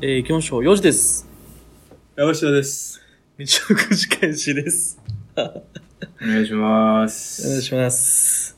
[0.00, 0.62] えー、行きましょう。
[0.62, 1.26] 4時です。
[2.16, 3.00] 山下です。
[3.38, 4.98] 日曜9時開始です。
[5.36, 5.42] お
[6.26, 7.62] 願いしまお願いす。
[7.62, 8.56] します。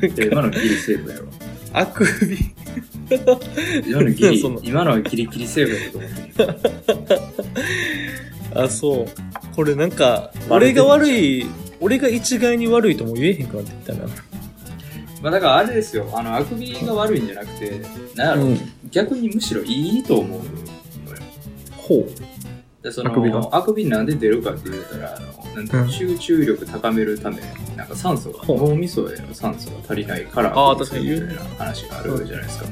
[0.00, 1.28] 今のギリセーフやろ。
[1.72, 2.57] あくび。
[3.86, 7.20] 今の今のはギリギリセーフやと思ってる。
[8.64, 9.06] あ、そう。
[9.54, 11.46] これなんか、俺が悪い、
[11.80, 14.08] 俺が一概に悪いとも言えへんくなってきたな。
[15.22, 17.80] まあだからあれですよ、あの、あくびが悪いんじゃなくて、
[18.14, 20.50] なんやろ、うん逆にむしろいいと思うのよ。
[21.76, 22.82] ほう。
[22.82, 25.26] でそのあくびがあくびなんで出るかって言ったら、あの
[25.90, 32.66] 集中力高めるために、なんか酸素が、脳みそへの酸素が足りないから、あーあ確かにみたいな話があるじゃないですか。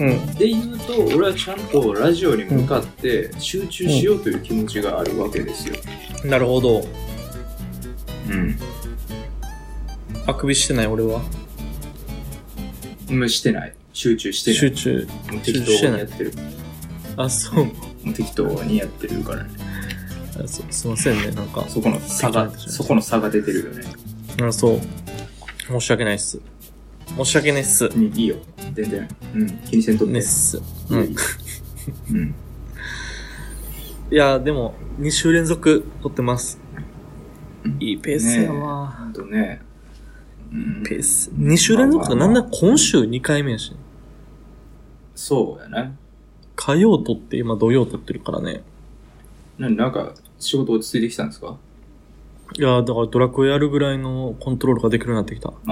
[0.00, 0.26] うん。
[0.34, 5.76] で言うと、俺はちゃんとラジオに向かって集中しようという気持ちがあるわけですよ。
[6.24, 6.86] なるほど。
[8.30, 8.58] うん。
[10.26, 11.22] あくびしてない俺は。
[13.10, 13.74] うん、してない。
[13.92, 14.58] 集中してない。
[14.58, 15.08] 集中。
[15.30, 16.32] もう適当にやってる。
[17.16, 17.64] あ、そう。
[17.64, 17.72] も
[18.06, 19.50] う適当にやってるからね。
[20.36, 21.30] あそうすいませんね。
[21.30, 23.84] なんか、そこの差が、そこの差が出てるよね。
[24.42, 24.80] あ、そう。
[25.66, 26.40] 申し訳ないっす。
[27.16, 27.86] 申し訳ないっす。
[27.86, 28.36] うん、いいよ。
[28.72, 29.08] 全然。
[29.34, 30.14] うん、気にせんとって。
[30.14, 30.60] ねっす。
[30.90, 31.16] うん
[32.10, 32.34] うん。
[34.10, 36.60] いや、でも、2週連続撮ってます。
[37.80, 38.88] いいペースやわ。
[38.88, 39.62] ほんとね。
[40.52, 41.30] うんペース。
[41.30, 43.74] 2週連続か、なんだ今週2回目やし。
[45.14, 45.96] そうやね。
[46.56, 48.62] 火曜撮って、今土曜撮ってるからね。
[49.58, 51.56] ななんか、仕事落ち着いてきたんですか？
[52.56, 55.48] いや、だからドラクエやるぐらいのコントロールができるようになってきた。
[55.48, 55.64] ああ、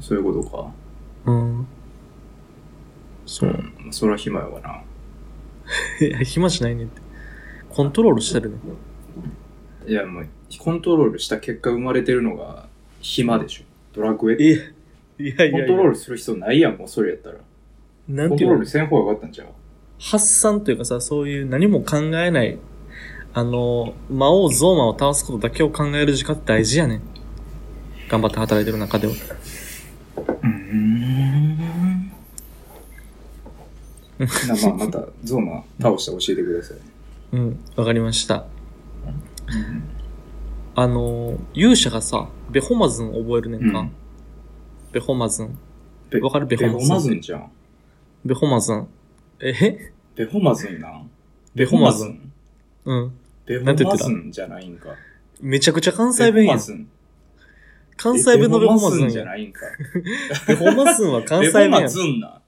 [0.00, 0.70] そういうことか。
[1.26, 1.66] うん。
[3.26, 3.50] そう。
[3.50, 3.72] ん。
[3.90, 4.82] それは暇やわな。
[6.06, 7.00] いや、暇しないねって。
[7.68, 8.56] コントロールしてるね。
[9.86, 10.26] いや、もう、
[10.58, 12.66] コントロールした結果生まれてるのが
[13.00, 13.64] 暇でしょ。
[13.92, 14.56] ドラクエいや、
[15.18, 17.36] いやいやコントロールする必要ないやん、もうそれやったら。
[18.08, 18.56] なんていうの？
[18.56, 19.48] コントロールせん方がよかったんちゃう？
[20.00, 22.58] 発散というかさ、そういう何も考えない、
[23.38, 27.02] あの、魔王ゾーマを倒すことだけを考える時間って大事やねん。
[28.08, 29.12] 頑張って働いてる中では。
[30.42, 31.56] うん。
[34.18, 36.78] まあ、また、ゾーマ倒して教えてください。
[37.30, 38.44] うん、わかりました。
[40.74, 43.78] あの、勇者がさ、ベホマズン覚えるねんか？
[43.78, 43.92] うん
[44.90, 45.56] ベホマズン。
[46.10, 46.46] ベわかる？
[46.48, 47.50] ベホマズンベホマズンじゃん？
[48.24, 48.88] ベホマズン。
[49.38, 51.08] えベホマズンなん？
[51.54, 52.32] ベホマズン。
[52.84, 53.12] うん。
[53.48, 54.90] ベホなんて言ってたマズンじゃないんか。
[55.40, 56.58] めちゃくちゃ関西弁やんベホマ。
[56.58, 56.88] ズン。
[57.96, 59.24] 関西弁のベホマズンじゃ。
[59.24, 59.60] ないんか。
[60.46, 61.88] ベホマズンは関西弁やんベホマ。
[61.88, 62.42] ズンな。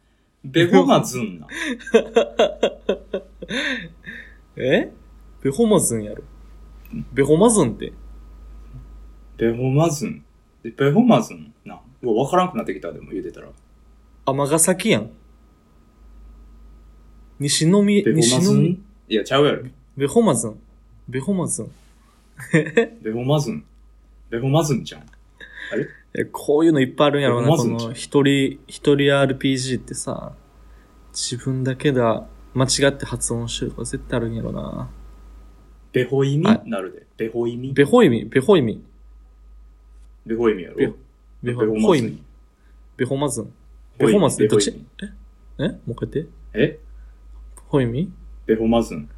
[0.45, 1.47] ベホマズンな。
[4.57, 4.93] え？
[5.43, 6.23] ベホマズンやろ。
[7.13, 7.93] ベホマズンって。
[9.39, 10.23] ベホマズン。
[10.63, 11.81] でベホマズンな。
[12.03, 13.49] うわ、わからんくなってきた、でも言うてたら。
[14.27, 15.11] 尼崎やん。
[17.39, 18.77] 西宮、西宮、
[19.09, 19.65] いや、ちゃうやろ。
[19.97, 20.61] ベホマズン。
[21.09, 21.71] ベホマズン。
[23.03, 23.65] ベホマズン？
[24.31, 25.03] ベホマズンじゃん。
[26.15, 30.33] えこういうのいっぱいあるんやろうな、こベホマズンじゃんの一人、一人 RPG ってさ、
[31.13, 34.91] 自分だけが間違って発音してるとか絶対あるんやろな。
[35.93, 36.45] ベホイミ？
[36.47, 37.07] はいなるで。
[37.17, 37.73] ベホイミ？
[37.73, 38.83] ベホイミ、ベホイミ、
[40.27, 40.77] ベホイミやろ。
[40.77, 40.93] ベ
[41.43, 42.23] ベホイミ、。
[42.97, 43.53] ベホマズン。
[43.99, 44.71] ベホマズン、どっち？
[45.59, 45.65] え？
[45.65, 45.69] え？
[45.69, 46.31] もう一回言って。
[46.55, 46.79] え？
[47.69, 48.11] ホイミ？
[48.47, 49.09] ベホマズン。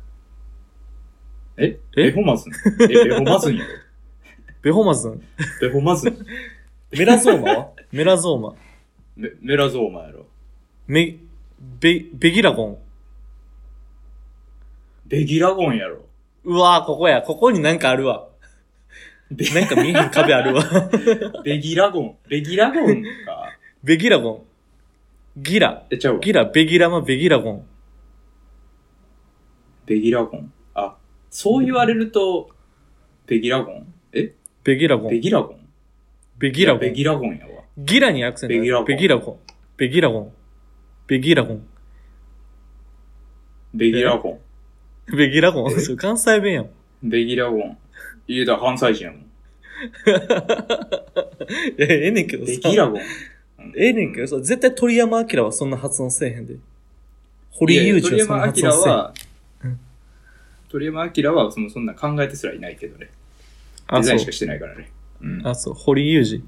[1.56, 1.78] え？
[1.96, 2.10] え？
[2.10, 2.52] ベホマズン？
[2.84, 3.70] え、ベホマズンやろ？
[4.62, 5.22] ベホマズン？
[5.60, 6.26] ベホマズン？
[6.92, 7.70] メラゾーマは？
[7.90, 8.54] メラゾーマ。
[9.16, 10.26] メメラゾーマやろ。
[10.86, 11.18] メ、
[11.80, 12.78] ベ、ベギラゴン。
[15.06, 16.06] ベギラゴンやろ。
[16.44, 17.22] うわーここや。
[17.22, 18.28] ここになんかあるわ。
[19.30, 20.64] ベなんか見えへん壁あるわ。
[21.44, 22.16] ベギラゴン？
[22.28, 23.08] ベギラゴンか。
[23.84, 24.30] ベギラゴ
[25.36, 25.42] ン。
[25.42, 25.86] ギラ。
[25.90, 26.20] え、ちゃうわ。
[26.20, 27.66] ギラ、ベギラマ、ベギラゴン。
[29.87, 30.52] ベギラゴン。
[31.32, 32.50] あ、そう言われると、
[33.26, 33.87] ベギラゴン？
[34.12, 34.34] え？
[34.64, 35.11] ベギラゴン。
[35.11, 35.58] ベギラゴン？
[36.38, 36.81] ベギラゴン。
[36.81, 37.62] ベギラゴンやわ。
[37.79, 38.55] ギラにアクセント。
[38.55, 39.38] ベギラゴンベギラゴン。
[39.76, 40.32] ベギラゴン。
[41.06, 41.67] ベギラゴン。
[43.75, 45.17] ベギラゴン。
[45.17, 45.73] ベギラゴン？
[45.73, 45.81] え？
[45.81, 46.70] そう関西弁やん。
[47.02, 47.78] ベギラゴン。
[48.28, 49.20] 言うたら関西人やもん。
[49.23, 49.25] い
[51.78, 52.52] や、ええねんけどさ。
[52.52, 53.00] ベギラゴン。
[53.76, 56.56] ええねんけどさ、絶対鳥山明はそんな発音せえへんで。
[57.50, 58.96] 堀井雄二はそんな発鳥山音せえへん。
[58.96, 59.14] 明は、
[60.72, 63.10] 鳥山明はそのそんな考えてすらいないけどね。
[63.92, 64.32] デザインしか。
[64.32, 64.90] してないからね。
[65.20, 65.46] うん。
[65.46, 65.74] あ、そう。
[65.74, 66.42] 堀井雄二。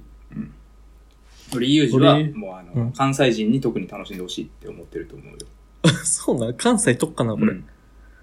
[1.53, 5.39] 鳥裕二は、堀もうあの、うん関西人に特に楽しんでほしいって思ってると思うよ。
[6.05, 7.53] そうな、関西特化な、これ。
[7.53, 7.65] うん。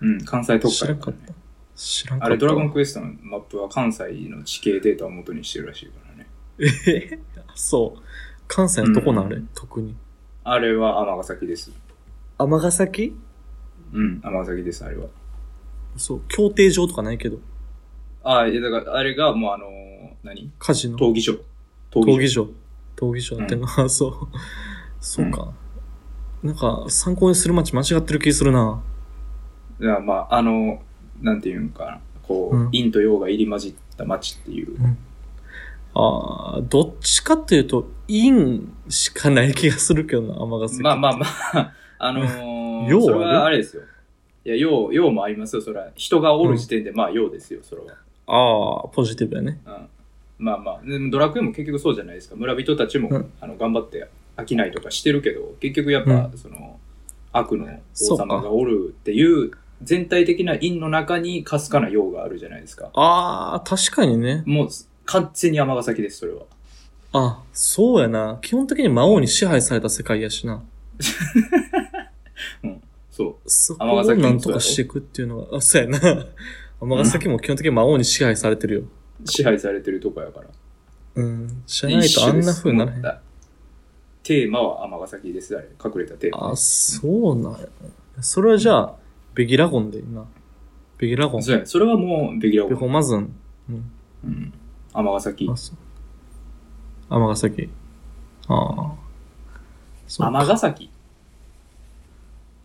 [0.01, 1.41] うん、関西特化やからね知らんかった。
[1.75, 2.25] 知らんかった。
[2.25, 6.27] あれ、ドラゴンクエストのマップは関西の地形データを元にしてるらしいからね。
[6.87, 7.19] え？
[7.53, 8.01] そう。
[8.47, 9.27] 関西のとこな、うん？
[9.27, 9.95] あれ、特に。
[10.43, 11.71] あれは尼崎です。
[12.39, 13.15] 尼崎？
[13.93, 15.05] うん、尼崎です、あれは。
[15.97, 17.39] そう、協定場とかないけど。
[18.23, 19.69] あ、いや、だから、あれがもうあのー
[20.23, 20.51] 何？
[20.59, 20.97] カジノ。
[20.97, 21.33] 闘技場。
[21.33, 21.39] 闘
[22.01, 22.47] 闘技場。
[22.95, 24.13] 闘技場やってんの、あ、 そう。
[24.99, 25.51] そうか。
[26.43, 28.81] なんか、参考にする街間違ってる気するな。
[29.79, 30.81] いや、まあ、あの、
[31.21, 31.99] なんていうんかな。
[32.23, 34.75] こう、うん陰と陽が入り混じった街っていう。
[35.93, 40.81] ああ、どっちかっていうと、陰しかない気がするけどな、尼崎。
[40.81, 43.83] まあまあまあ、あのー、 陽はあれですよ。
[44.43, 45.89] いや、陽、陽もありますよ、それは。
[45.95, 47.93] 人がおる時点で、まあ、陽ですよ、それは。
[48.27, 49.59] ああ、ポジティブやね。
[49.65, 49.87] うん。
[50.39, 52.35] まあまあ、でもドラクエも結局そうじゃないですか。
[52.35, 54.07] 村人たちも、うんあの頑張って
[54.37, 56.79] 飽きないとかしてるけど、結局やっぱ、その、
[57.31, 57.67] 悪の
[58.09, 59.51] 王様がおるっていう、
[59.83, 62.89] 全体的な陰の中にかすかな陽があるじゃないですか。
[62.93, 64.43] ああ、確かにね。
[64.47, 64.69] もう、
[65.05, 66.41] 完全に尼崎です、それは。
[67.13, 68.39] あ、そうやな。
[68.41, 70.63] 基本的に魔王に支配された世界やしな。
[73.45, 76.25] そそこをなんとかしていくっていうのが、あ、そうやな。
[76.81, 78.81] 尼崎も基本的に魔王に支配されてるよ。
[78.81, 79.27] う。
[79.27, 80.47] 支配されてるとこやから。
[81.15, 81.63] うん。
[81.65, 82.99] じゃないとあんな風にならへん。
[82.99, 83.03] ん。
[84.23, 85.67] テーマは尼崎です、あれ。
[85.83, 86.51] 隠れたテーマ。
[86.51, 87.67] あ、そうなんや。
[88.21, 88.95] それはじゃあ、
[89.33, 90.25] ベギラゴンでいいな。
[90.97, 91.43] ベギラゴン。
[91.43, 92.79] そうや、それはもう、ベギラベゴン。
[92.79, 93.33] ホマズン。
[93.69, 93.91] うん。
[94.25, 94.53] うん。
[94.93, 95.57] 尼崎あ、。
[95.57, 95.75] そう。
[97.09, 97.69] 尼崎。
[98.47, 98.95] あ
[100.23, 100.39] あ。
[100.39, 100.89] 尼崎。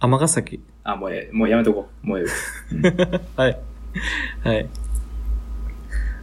[0.07, 0.61] 尼崎。
[0.85, 2.07] あ、もうええ、もうやめとこう。
[2.07, 3.21] もうええ。
[3.37, 3.61] はい。
[4.43, 4.69] はい。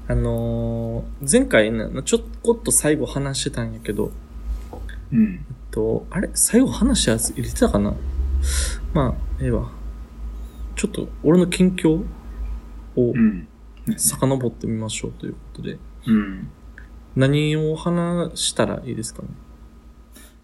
[0.08, 4.12] あのー前回ね、ちょこっと最後話してたんやけど、
[5.12, 5.24] うん。
[5.36, 6.30] えっと、あれ？
[6.34, 7.94] 最後話したやつ入れてたかな？
[8.94, 9.72] まあ、ええわ。
[10.76, 12.06] ちょっと、俺の近況を
[12.96, 13.48] うん。
[13.98, 15.78] 遡ってみましょうということで、
[16.08, 16.48] うん。
[17.16, 19.28] 何を話したらいいですかね？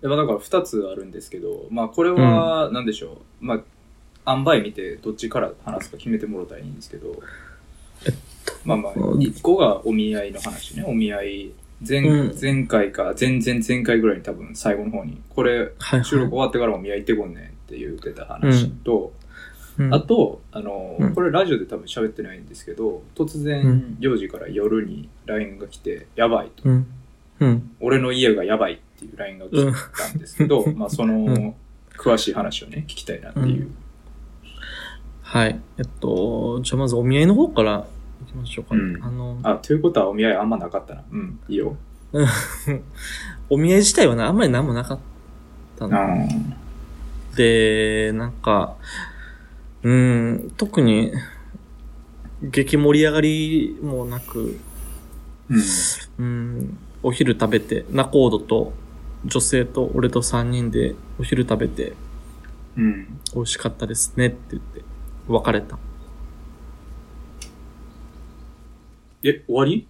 [0.02, 3.46] やっぱだから二つあるんですけど、まあこれは、なんでしょう。
[3.46, 7.22] まあ、塩梅見てどっちから話すか決めてもらったらいいんですけど、
[8.64, 10.84] まあまあ、一個がお見合いの話ね。
[10.88, 11.52] お見合い。
[11.88, 26.64] 前、うん前回か、前々前回ぐらいに多分最後の方に、これ、はい、収録終わってからお見合い行ってこんねんって言ってた話と、うんあと、あの、うんこれラジオで多分喋ってないんですけど、突う然ん、幼児から夜に LINE が来て、やばいと。
[26.68, 26.88] うん。
[27.40, 27.72] うん。
[27.80, 29.52] 俺の家がやばいっていう LINE が来
[29.98, 31.56] たんですけど、まあその、うん
[32.00, 33.70] 詳しい話をね、聞きたいなっていう。
[35.22, 35.60] はい。
[35.78, 37.86] えっと、じゃあまずお見合いの方から
[38.22, 38.82] 行きましょうかね。
[38.82, 41.04] うんあの、あ、ということはお見合いあんまなかったな。
[41.12, 41.76] うん、いいよ。
[43.50, 45.00] お見合い自体はな、あんまり何もなかっ
[45.78, 46.02] たの。
[46.02, 46.08] あ
[47.36, 48.78] で、なんか、
[49.84, 51.12] うん、特に、
[52.42, 54.58] 激盛り上がりもなく、
[55.50, 55.62] うん。
[56.20, 58.72] うん、お昼食べて、ナコードと
[59.26, 61.94] 女性と俺と3人でお昼食べて、
[62.78, 63.20] うん。
[63.36, 64.82] 美味しかったですねって言って、
[65.28, 65.78] 別れた。
[69.24, 69.88] え、終わり？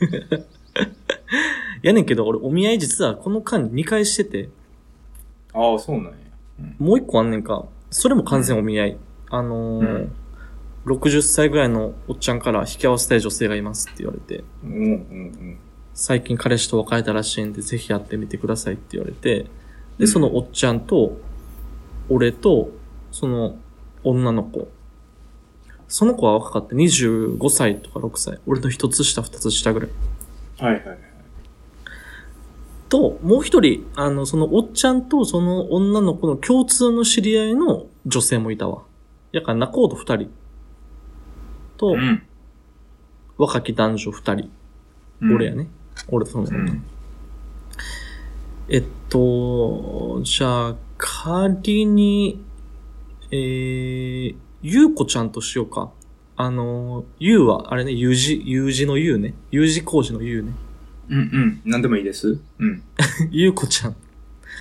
[1.82, 4.48] やねんけど、俺お見合い実はこの間に2回してて、
[5.54, 6.12] ああ、そうなんや。
[6.60, 6.76] うん。
[6.78, 7.64] もう1個あんねんか。
[7.90, 8.96] それも完全お見合い。
[9.30, 10.12] あのーうん
[10.86, 15.58] 60歳ぐらいのおっちゃんから引き合わせたい女性がいますって言われて、うん、うん、
[16.00, 19.46] 最近彼氏と別れたらしいんで、ぜひ会ってみてくださいって言われて、う
[19.98, 21.18] で、んそのおっちゃんと、
[22.08, 22.70] 俺と、
[23.10, 23.56] その
[24.04, 24.68] 女の子。
[25.88, 26.76] その子は若かった。
[26.76, 28.38] 25歳とか6歳。
[28.46, 29.88] 俺の一つ下、二つ下ぐらい。
[30.60, 30.64] うん。
[30.66, 30.98] はいはいはい。
[32.88, 38.84] と、もう一人、あの、そのおっちゃんとその女の子の共通の知り合いの女性もいたわ。
[39.32, 40.30] やから、仲人二人。
[41.76, 42.22] と、うん。
[43.36, 44.50] 若き男女二人。
[45.22, 45.56] うん俺や。
[45.56, 45.66] ね。
[46.08, 46.84] 俺とその、うん。
[48.68, 52.44] えっと、じゃあ、仮に、
[53.30, 55.90] えー、ゆうこちゃんとしようか。
[56.36, 59.34] あの、ゆうは、あれね、U 字、U 字の U ね。
[59.50, 60.52] U 字工事の U ね。
[61.08, 61.62] うん、うん。
[61.64, 62.38] なんでもいいです。
[62.58, 62.82] うん。
[63.30, 63.96] ゆうこちゃん。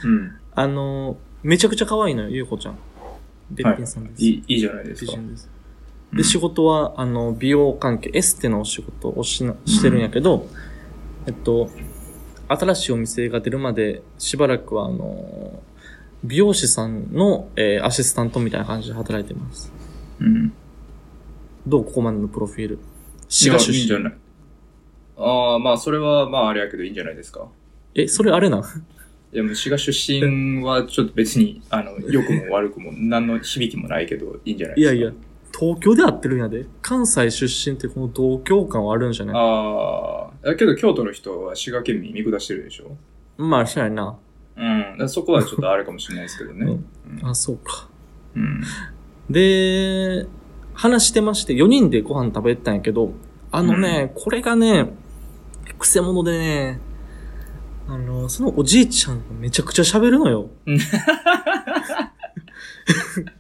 [0.04, 0.32] うん。
[0.56, 2.78] あの、めちゃくちゃ可愛いのよ、ゆうこちゃん。
[3.52, 4.24] べっはいぴんさんです。
[4.24, 5.12] いい、いいじゃないですか。
[5.12, 5.50] 美人です。
[5.52, 5.58] うん
[6.14, 10.48] で、仕事は、あの、美容関係、エステのお仕事をしな、してるんやけど、
[11.28, 11.70] えっと、
[12.48, 15.62] 新しいお店が出るまで、しばらくは、あの、
[16.24, 19.72] 美容師さんの、えーアシスタントみたいな感じで働いてます。
[20.20, 20.54] うん。
[21.68, 22.76] どうここまでのプロフィール？
[22.76, 22.78] い
[23.28, 23.78] 滋賀出身。
[23.78, 24.14] やいいんじゃない？
[25.18, 27.50] ああ、まあ、それは、まあ、あれやけどいいんじゃないですか？
[27.94, 28.62] え、それあれなん？
[28.62, 28.64] い
[29.38, 34.96] や、もう滋賀出身はちょっと別に、あの、良くも悪くも、何の響きもないけど、いいんじゃないですか？
[34.96, 35.14] いやいや、
[35.60, 36.66] 東京で会ってるんやで。
[36.82, 39.36] 関西出身ってこの同郷感はあるんじゃない？
[39.36, 40.48] ああ。
[40.48, 42.96] だけど京都の人は滋賀県民見下してるでしょ？
[43.42, 44.18] まあ、そうやな。
[45.00, 45.10] うん。
[45.10, 46.66] そこはちょっとあれかもしれないですけどね。
[47.22, 47.88] うんあ、そうか。
[48.36, 48.62] うん。
[49.30, 50.26] で、
[50.74, 53.12] 話してまして、4人でご飯食べてたんやけど、
[53.52, 54.94] あのね、これがね、
[55.80, 56.80] くせ者でね、
[57.88, 60.50] あの、そのおじいちゃんがめちゃくちゃ喋るのよ。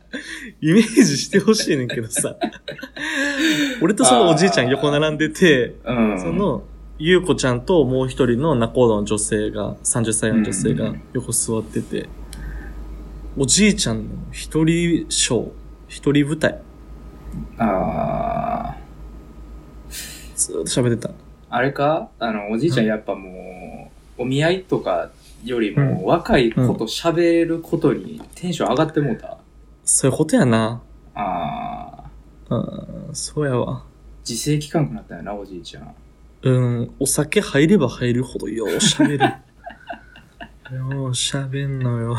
[0.61, 2.35] うんイメージしてほしいねんけどさ。
[3.81, 6.19] 俺とそのおじいちゃん横並んでて、うん。
[6.19, 6.63] その、
[6.97, 12.09] ゆうこちゃんともう一人の仲人の女性が、30歳の女性が横座ってて、
[13.37, 15.49] おじいちゃんの一人ショー、
[15.87, 16.57] 一人舞台、
[17.59, 18.77] ああ。
[20.35, 21.13] ずーっと喋ってた。
[21.49, 22.09] あれか？
[22.17, 25.11] あの、おじいちゃんやっぱもう、お見合いとか
[25.45, 29.36] よりも、若い子と喋ることにテンション上がってもうた？
[29.87, 30.81] そういうことやな。
[31.15, 32.03] あ
[32.49, 32.53] あ。
[32.53, 33.85] うん、そうやわ。
[34.27, 35.95] 自制期間くなったよな、おじいちゃん。
[36.41, 36.51] う
[36.81, 39.19] ん、お酒入れば入るほどよう喋る。
[39.19, 42.17] よう喋んのよ。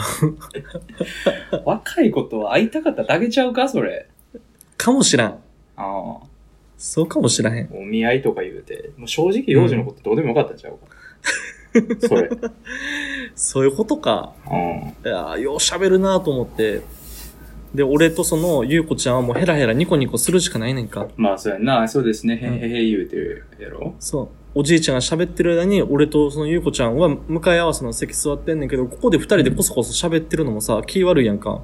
[1.67, 4.09] 若い子と会いたかっただけちゃうかそれ。
[4.79, 5.29] かもしらん。
[5.29, 5.39] あ
[5.77, 6.27] あ。
[6.79, 7.69] そうかもしらへん。
[7.75, 8.93] お見合いとか言うて。
[8.97, 12.09] もう正直幼児のことどうでもよかったんちゃうか。
[12.09, 12.31] それ。
[13.37, 14.33] そういうことか。
[14.47, 14.57] うん。
[14.57, 16.81] いやーよう喋るなと思って。
[17.75, 21.09] で、俺とその、ゆうこちゃんはもうヘラヘラニコニコするしかないねんか。
[21.17, 21.87] まあ、そうやんな。
[21.87, 22.37] そうですね。
[22.37, 23.95] へへへ言うてるやろ。
[23.99, 24.29] そう。
[24.55, 31.61] おじいちゃんが喋ってる間に、俺とそのゆうこちゃんは向かい合わせの席座ってんねんけど、ここで二人でコソコソ喋ってるのもさ、気悪いやんか。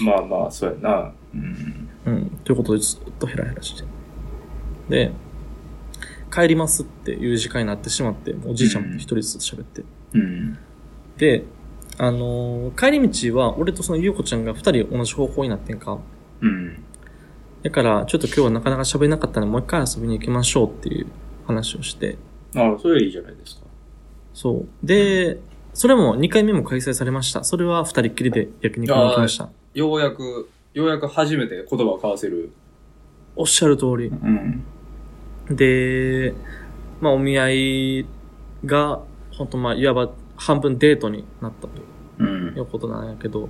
[0.00, 1.12] まあまあ、そうやな。
[1.34, 1.88] うん。
[2.06, 2.30] うん。
[2.44, 3.84] ということでずっとヘラヘラして。
[4.90, 5.12] で、
[6.30, 9.82] 帰りますっていう時間になってしまって、おじいちゃんも一人ずつ喋って。
[10.12, 10.58] うん。
[11.16, 11.44] で、
[11.98, 15.98] あのー帰り道は、俺とそのゆうこちゃんが二人同じ方向になってんか。
[16.40, 16.84] うん。
[17.62, 21.06] だから、ちょっと今日はなかなか喋れなかったので、もう一回遊びに行きましょうっていう
[21.46, 22.16] 話をして。
[22.54, 23.62] ああ、それいいじゃないですか。
[24.32, 24.86] そう。
[24.86, 25.38] で、
[25.74, 27.42] それも2回目も開催されました。
[27.42, 29.50] それは二人っきりで焼肉に行きました。
[29.74, 32.52] ようやく、ようやく初めて言葉を交わせる。
[33.34, 34.06] おっしゃる通り。
[34.06, 34.64] うん。
[35.50, 36.34] で、
[37.00, 38.06] まあお見合い
[38.64, 39.00] が、
[39.32, 41.70] 本当まあいわば半分デートになったとう
[42.24, 42.60] んい。
[42.60, 43.48] うことなんやけど、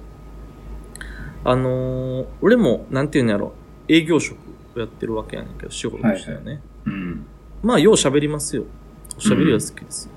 [1.44, 3.52] あのー俺も、なんていうんやろ、
[3.88, 4.36] 営業職
[4.76, 6.60] をやってるわけやねんけど、仕事としてはね。
[6.84, 7.26] うん。
[7.62, 8.64] まあ、よう喋りますよ。
[9.16, 10.12] おしゃべりは好きですよ。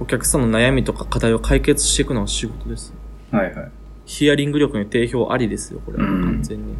[0.00, 2.94] お客さんの悩みとか課題を解決していくのは仕事です。
[3.32, 3.70] はいはい。
[4.06, 6.74] ヒアリング力に定評ありですよ、これはうん完全に。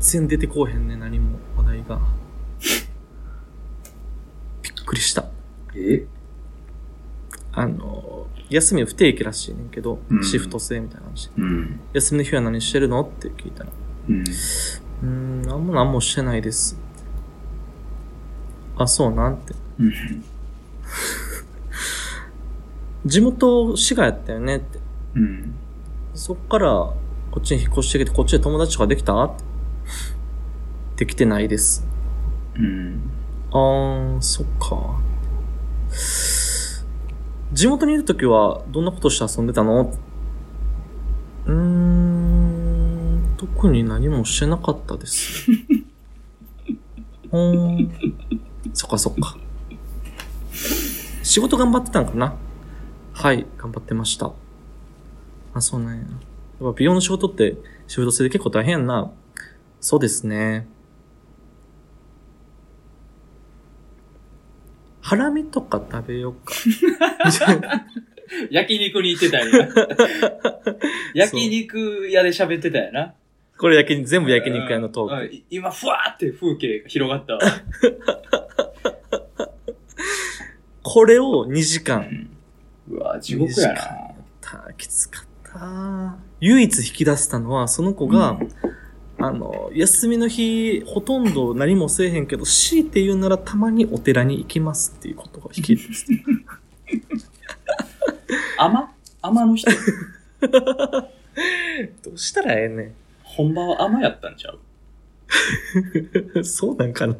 [0.00, 2.00] 然出てこうへんね、何も話題が。
[4.62, 5.26] びっくりした。
[5.74, 6.06] え？
[7.52, 11.32] あの、休み不定期らしいねんけど、うんシフト制みたいな話で。
[11.38, 11.80] うん。
[11.92, 13.02] 休みの日は何してるの？
[13.02, 13.70] って聞いたら、
[14.08, 14.20] うん。
[14.20, 16.78] うーん、なんもなんもしてないです。
[18.76, 19.54] あ、そうなんて。
[19.78, 19.92] うん。
[23.06, 24.78] 地元滋賀やったよねって。
[25.14, 25.54] うん。
[26.14, 26.96] そっから、こ
[27.38, 29.22] っちに引っ越してきて、こっちで友達とかできた？
[29.24, 29.44] って。
[30.96, 31.86] できてないです。
[32.56, 33.10] うん。
[33.50, 35.00] あー、そっか。
[37.52, 39.92] 地元にいるときは、どんなことして遊んでたの？
[41.46, 45.50] うーん、特に何もしてなかったです。
[47.32, 47.92] うーん。
[48.72, 49.36] そっかそっか。
[51.22, 52.36] 仕事頑張ってたんかな？
[53.12, 54.32] はい、頑張ってました。
[55.52, 56.02] あ、そうなんや。
[56.02, 56.10] やっ
[56.60, 57.56] ぱ美容の仕事って
[57.88, 59.10] 仕事性で結構大変やんな。
[59.80, 60.68] そうですね。
[65.00, 66.54] ハラミとか食べようか。
[68.50, 69.68] 焼肉に行ってたんや。
[71.14, 73.14] 焼肉屋で喋ってたやな。
[73.58, 75.22] これ焼き、全部焼肉屋のトーク。
[75.22, 77.40] うん今、ふわーって風景が広がったわ。
[80.82, 82.30] これを2時間。
[82.88, 84.14] うわ、地獄やな。
[84.40, 86.16] たきつかった。
[86.40, 88.38] 唯一引き出したのは、その子が、
[89.22, 96.24] あの、休みの日、ほとんど何もせえへんけど、強いて言うならたまにお寺に行きますっていうことが引き出して。
[98.58, 99.70] 甘甘の人？
[100.40, 106.40] どうしたらええね本場は甘やったんちゃう？
[106.40, 106.44] ん。
[106.44, 107.14] そうなんかな。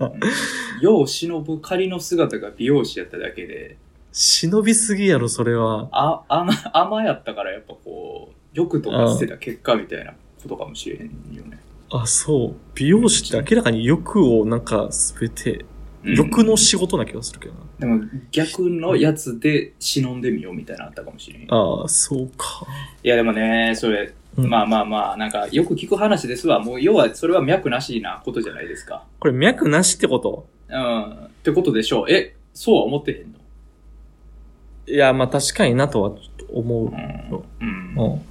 [0.80, 3.76] 世を忍ぶ仮の姿が美容師やっただけで、
[4.12, 5.88] 忍びすぎやろ、それは。
[5.92, 11.02] あ、甘、甘やったからやっぱこう、欲とか捨てた結果みたいなことかもしれへん
[11.32, 11.58] よね。
[11.90, 12.54] あ、そう。
[12.74, 15.64] 美容師って明らかに欲をなんかすべて
[16.04, 17.60] うん欲の仕事な気がするけどな。
[17.78, 21.42] でも逆のやつで忍んでみようみたいなのあったかもしれん。
[21.42, 22.66] いああ、そうか。
[23.02, 26.60] やでもね、それ、うんまあまあまあ、なんかよく聞く話ですわ。
[26.60, 29.04] もう要はそれは脈なしなことじゃないですか。
[29.18, 30.46] これ脈なしってこと？
[30.68, 31.10] うん。
[31.10, 32.10] ってことでしょう。
[32.10, 33.38] え、そうは思ってへんの？
[34.86, 36.86] いや、まあ確かになとはちょっと思う。
[36.86, 36.88] う
[37.64, 37.94] ん。
[37.98, 38.22] うん。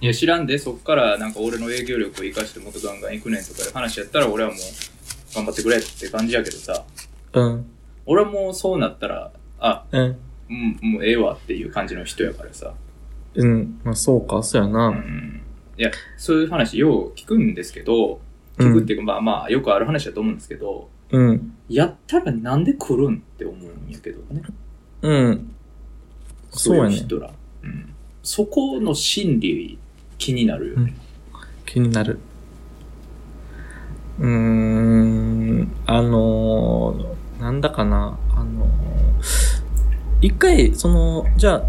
[0.00, 4.58] いや、知らんで、そっからなんか俺の営業力を生かして元ガンガン行くねんとかいう話やったら俺はもう
[5.34, 6.84] 頑張ってくれって感じやけどさ。
[7.32, 7.66] うん。
[8.04, 10.18] 俺はもうそうなったら、あ、うん。
[10.48, 12.74] うん、もうええわっていう感じの人やからさ。
[13.34, 13.80] うん。
[13.84, 14.90] まあそうか、そうやうな。
[14.90, 15.42] ん。
[15.78, 18.20] いや、そういう話よう聞くんですけど、
[18.58, 21.54] 聞くっていうか、まあまあよくある話だと思うんですけど、うん。
[21.68, 24.42] やったらなんで来るんって思うんやけどね。
[25.02, 25.56] うん。
[26.50, 27.30] そうやねい人ら。
[27.62, 27.94] うん。
[28.22, 29.78] そこの心理
[30.18, 30.94] 気になるよね。
[31.64, 32.18] 気になる。
[34.18, 35.72] うーん。
[35.86, 38.18] あのー、なんだかな。
[38.34, 38.68] あのー、
[40.22, 41.62] 一回、その、じゃあ、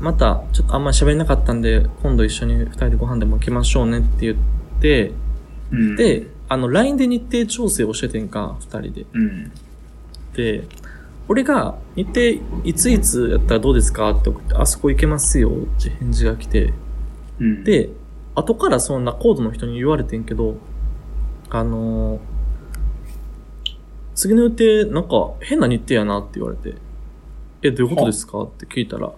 [0.00, 4.36] また、ちょっとあんまり喋れなかったんで、今度一緒に二人でご飯でも行きましょうねって言っ
[4.80, 5.12] て、
[5.70, 9.06] うん、で、あの、LINE で日程調整をしててんか、二人で。
[9.12, 9.52] うん。
[10.34, 10.64] で、
[11.28, 12.20] 俺が、日程
[12.64, 16.72] いついつやったらどうですかって送って、あそこ行けますよって返事が来て、
[17.40, 17.90] うん、で、
[18.34, 20.56] 後からそんなコードの人に言われてんけど、
[21.50, 22.20] あのー
[24.20, 26.74] 次の予定、なんか変な日程やなって言われて、
[27.62, 28.42] え、どういうことですか？
[28.42, 29.10] って聞いたら、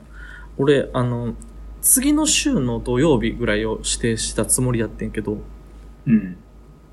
[0.58, 1.34] 俺、あの、
[1.80, 5.38] 次の週の土曜日ぐらいを指定したつもりやってんけど、
[6.06, 6.36] うん。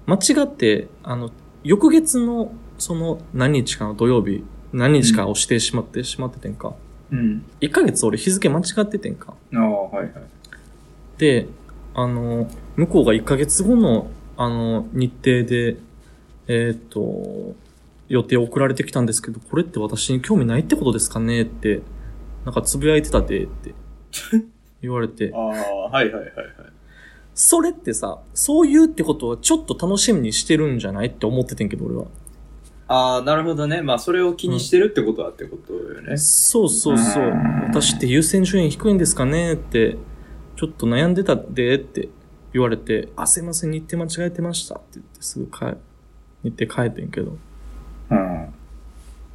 [0.08, 1.30] 間違って、あの、
[1.64, 4.44] 翌月の、その何日かの土曜日、
[4.74, 6.74] 何日かを指定しまってしまっててんか。
[7.12, 7.46] うん。
[7.62, 9.36] 1ヶ月俺日付間違っててんか。
[9.54, 10.14] ああ、はいはい。
[11.20, 11.48] で、
[11.94, 15.76] あの、向こうが1ヶ月後の、あの、日程で、
[16.48, 17.56] えーっ、と、
[18.08, 21.82] 予定送られてきたんですけど、これって私に興味ないってことですかねって、
[22.46, 23.76] なんかつぶやいてたで、って
[24.82, 25.52] 言われてあ、あ、はい
[25.92, 26.26] はいはいはい。
[27.36, 32.06] それってさ、そう言うってことはちょっと楽しみにしてるんじゃないって思っててんけど、俺は。
[32.88, 33.82] ああ、なるほどね。
[33.82, 36.18] まあ、それを気にしてるってことはってことよね。
[36.18, 37.34] そうそうそううん。
[37.70, 39.98] 私って優先順位低いんですかねって、
[40.60, 42.10] ちょっと悩んでたでって
[42.52, 45.78] 言われて、あ、すいません、日程間違えてましたって言ってすぐ帰、
[46.44, 47.38] 日程変えてんけど。
[48.12, 48.50] うん。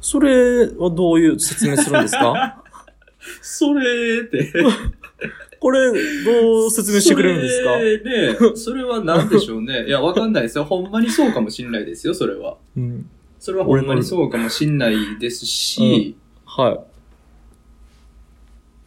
[0.01, 2.63] それはどういう説明するんですか？
[3.41, 4.53] それって。
[5.59, 5.91] これ、
[6.23, 7.73] どう説明してくれるんですか？
[7.73, 9.87] それね、それは何でしょうね。
[9.87, 10.63] いや、わかんないですよ。
[10.65, 12.57] ほんまにそうかもしんないですよ、それは。
[12.77, 13.09] うん。
[13.39, 16.79] それはほんまにそうかもしんないですし、はい。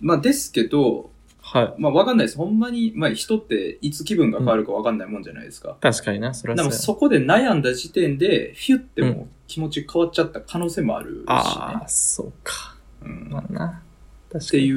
[0.01, 1.11] まあですけど、
[1.51, 1.75] はい。
[1.79, 2.37] まあわかんないです。
[2.37, 5.79] ほんまに、まあ人っていつ気分が変わるかわかんないもんじゃないですか。
[5.81, 11.25] 確かにな、それはでもそこで悩んだ時点で、フィュってもう気持ち変わっちゃった可能性もあるしね。
[11.29, 12.77] ああ、そうか。
[13.03, 13.83] うんまあな。
[14.31, 14.67] 確かってに。
[14.67, 14.73] い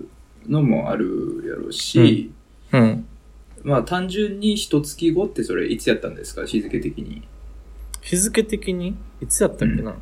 [0.00, 0.04] う
[0.48, 2.32] のもあるやろうし、
[2.72, 3.06] うん。
[3.62, 6.44] まあ単純に一月後ってそれいつやったんですか？
[6.44, 7.22] 日付的に。
[8.02, 8.96] 日付的に？
[9.22, 9.94] いつやったっけな、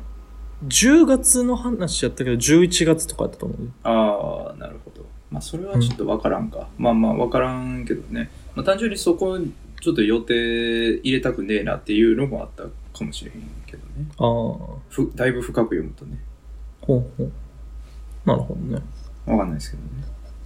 [0.67, 3.71] ?10 月の話やったけど、11月とかやったと思うよ。
[3.83, 5.05] ああ、なるほど。
[5.33, 6.67] まあそれはちょっとわからんか。
[6.77, 8.29] まあまあわからんけどね。
[8.55, 9.39] まあ単純にそこ
[9.81, 12.63] ちょっと予定入れたくねえなっていうのもあった
[12.97, 14.05] かもしれへんけどね。
[14.17, 16.19] ああ、ほふだいぶ深く読むとね。
[16.83, 17.31] うほう。
[18.25, 18.81] なるほどね。
[19.25, 19.89] わかんないですけどね。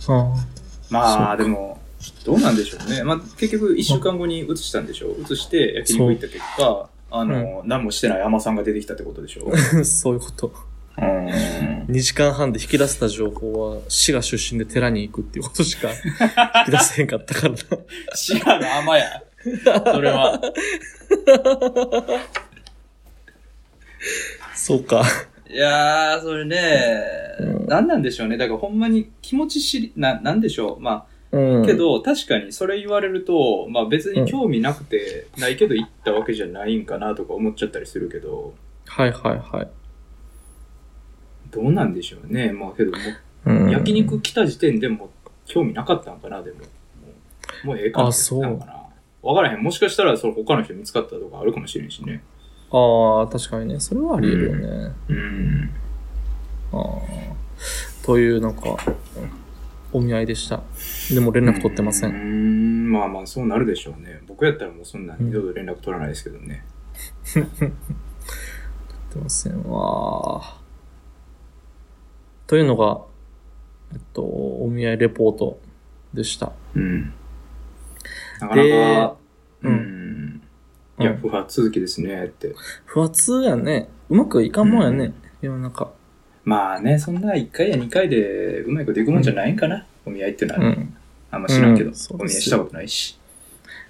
[0.07, 0.45] あ
[0.89, 1.81] まあでも、
[2.23, 3.03] どうなんでしょうね。
[3.03, 5.21] まあ結局一週間後に移したんでしょう。
[5.21, 9.53] 移して焼肉行った結果、あの、何もしてない甘さんが出てきたってことでしょう。
[9.53, 10.53] あ、 そういうこと。
[10.97, 11.85] うーん。
[11.87, 15.95] 2時間半で引き出せた情報は、滋賀出身で寺に行くっていうことしか引
[16.65, 17.57] き出せへんかったからな。
[18.13, 19.23] 滋賀の甘や。
[19.93, 20.41] それは。
[24.55, 25.03] そうか。
[25.49, 26.57] いやー、それね、
[27.39, 28.37] うん何なんでしょうね。
[28.37, 30.79] だからほんまに気持ち知り、な、なんでしょう。
[30.79, 31.63] まうん。
[31.63, 38.53] あ、け、ど、確かにそれ言われると、まあ別に興味なくて、ないけど行ったわけじゃないんかなとか思っちゃったりするけど、
[38.85, 39.67] はいはいはい。
[41.51, 42.51] どうなんでしょうね。
[42.51, 42.97] まあけども、
[43.45, 45.09] うん、焼肉来た時点でもう
[45.45, 46.57] 興味なかったんかな、でも。
[47.63, 48.73] もうええかなあそうなのかな。
[49.21, 49.61] わからへん。
[49.61, 52.23] もしかしたらその他の人見つかったとかあるかもしれんしね。
[52.71, 53.79] ああ、確かにね。
[53.79, 54.93] それはあり得るよね。
[55.09, 55.69] うん。
[56.73, 58.05] ああ。
[58.05, 58.77] という、なんか、
[59.93, 60.61] お見合いでした。
[61.13, 62.07] でも連絡取ってませ。
[62.07, 64.21] うんーん、まあまあそうなるでしょうね。
[64.27, 66.63] 僕やったらもうそんな二度と連絡取らないですけどね。
[67.33, 67.69] 取っ
[69.11, 70.59] てませんわ。
[72.47, 73.01] というのが、
[73.93, 75.59] えっと、お見合いレポート
[76.13, 76.53] でした。
[76.75, 77.13] うん。
[78.39, 79.15] なかなでか、
[79.63, 80.41] ううんん。
[80.99, 82.55] いや、うん不発続きですねって。
[82.85, 83.89] 不発やね。
[84.09, 85.13] うまくいかんもんやね。
[85.41, 85.91] 世の中。
[86.45, 90.75] まあね、そんな1回や2回でうまいこといくもんじゃないんかな、お見合いっていうのはね。
[90.77, 90.97] うん。
[91.29, 93.19] あんま知らんけど、お見合いしたことないし。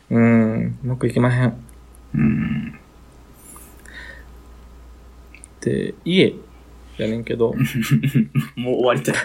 [0.09, 0.79] うん。
[0.83, 1.53] うまくいきまへん。
[2.15, 2.79] うん。
[5.61, 6.33] で、家
[6.97, 7.53] やねんけど、
[8.55, 9.15] もう終わりたい。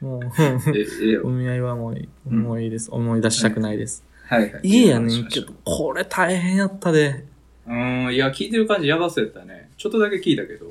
[0.00, 2.88] もう、お見合いはもういい、もういいです。
[2.90, 4.04] 思い出したくないです。
[4.26, 4.60] はいはい。
[4.62, 7.24] 家やねんけど、これ大変やったで。
[7.66, 9.70] うーん、いや、聞いてる感じやばそうやったね。
[9.76, 10.66] ちょっとだけ聞いたけど。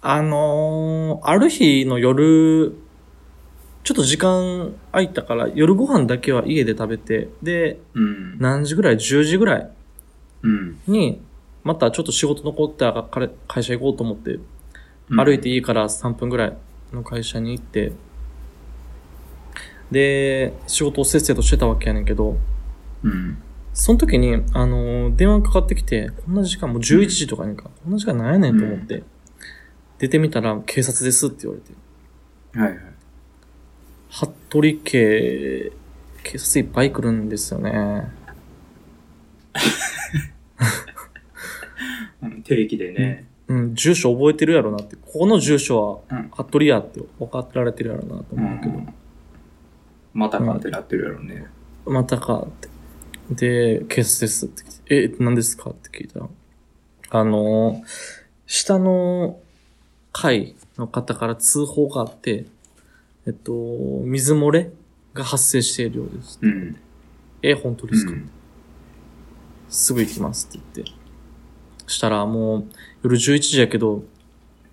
[0.00, 2.72] あのー、ある日の夜、
[3.82, 8.38] ちょっと時間空いたから、夜ご飯だけは家で食べて、で、うん。
[8.38, 9.70] 何時ぐらい ?10 時ぐらい
[10.42, 10.78] うん。
[10.86, 11.20] に、
[11.64, 14.38] またちょっと仕事残ったから会社行こうと思って、
[15.10, 16.56] 歩いて家から3分ぐらい
[16.92, 17.92] の会社に行って、
[19.90, 22.36] で、仕事をせっせとしてたわけやねんけど、
[23.02, 23.38] うん。
[23.72, 29.02] その時に、あのー電話かかってきて、こんな時間、もう11時とかにか、こんな時間なんやねんと思って、
[29.98, 31.72] 出てみたら、警察ですって言われて、
[32.58, 32.78] はいはい。
[34.10, 35.72] 服部家、
[36.22, 38.10] 警察いっぱい来るんですよね。
[42.22, 43.26] うん定期でね。
[43.48, 46.30] うん、住所覚えてるやろなって、ここの住所は、うん。
[46.30, 48.82] 服部屋って分かってられてるやろなと思うけど、
[50.12, 51.46] またかってなってるやろね。
[51.86, 52.68] またかって。
[53.78, 56.28] で、警察ですって、え、何ですかって聞いたら、
[57.10, 57.82] あの、
[58.46, 59.40] 下の
[60.12, 62.46] 階の方から通報があって、
[63.26, 63.52] えっと、
[64.04, 64.70] 水漏れ
[65.14, 66.38] が発生しているようです。
[66.42, 66.76] うん。
[67.42, 68.30] え、本当ですか、うん
[69.68, 70.92] すぐ行きますって言って。
[71.86, 72.64] したらもう
[73.08, 74.04] 夜11時やけど、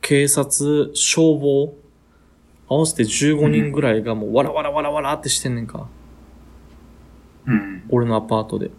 [0.02, 1.74] 警察、消防、
[2.68, 5.88] 合わせて15人ぐらいがもうわらわらわらわらってしてんねんか。
[7.46, 7.84] うん。
[7.90, 8.72] 俺のアパートで。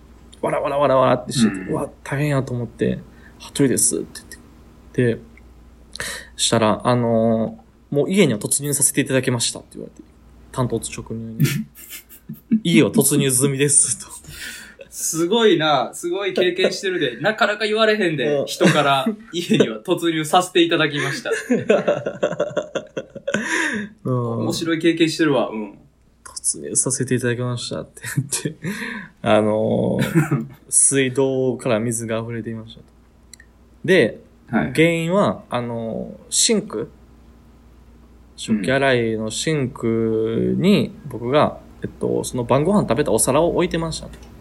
[0.42, 2.98] わらわらわらわらってしてて、うんうわ、大変やと思って、
[3.40, 4.20] 服部ですって
[4.94, 5.16] 言って。
[5.16, 5.20] で、
[6.36, 10.02] したら、あのーもう家には突入させていただきましたって言われて、
[10.52, 11.38] 担当直入に。
[12.64, 14.15] 家は突入済みですと。
[14.98, 21.30] すごいな、すごい経験してるで、 なかなか言われへんでう、ん人から家には突入させていただきました。
[24.04, 25.78] うん面白い経験してるわ、うん。
[26.24, 28.00] 突入させていただきましたって
[28.42, 28.70] 言って、
[29.20, 32.86] あのー 水道から水が溢れていましたと。
[33.84, 34.72] で、はい。
[34.72, 36.88] 原因は、あのーシンク
[38.36, 44.35] 食器洗いのシンクに僕が、えっと、その晩ご飯食べたお皿を置いてましたと。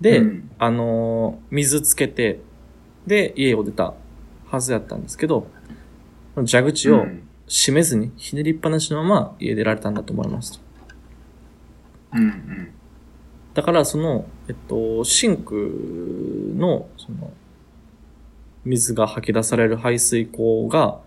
[0.00, 2.40] で、うんあのー水つけて、
[3.06, 3.94] で、家を出た
[4.46, 5.46] はずやったんですけど、
[6.46, 10.60] 蛇口をうん閉めずに、ひねりっぱなしのまま家出られたんだと思いますと。
[12.12, 12.68] うんうん。
[13.54, 17.32] だから、その、えっと、シンクの、その、
[18.64, 21.00] 水が吐き出される排水口が、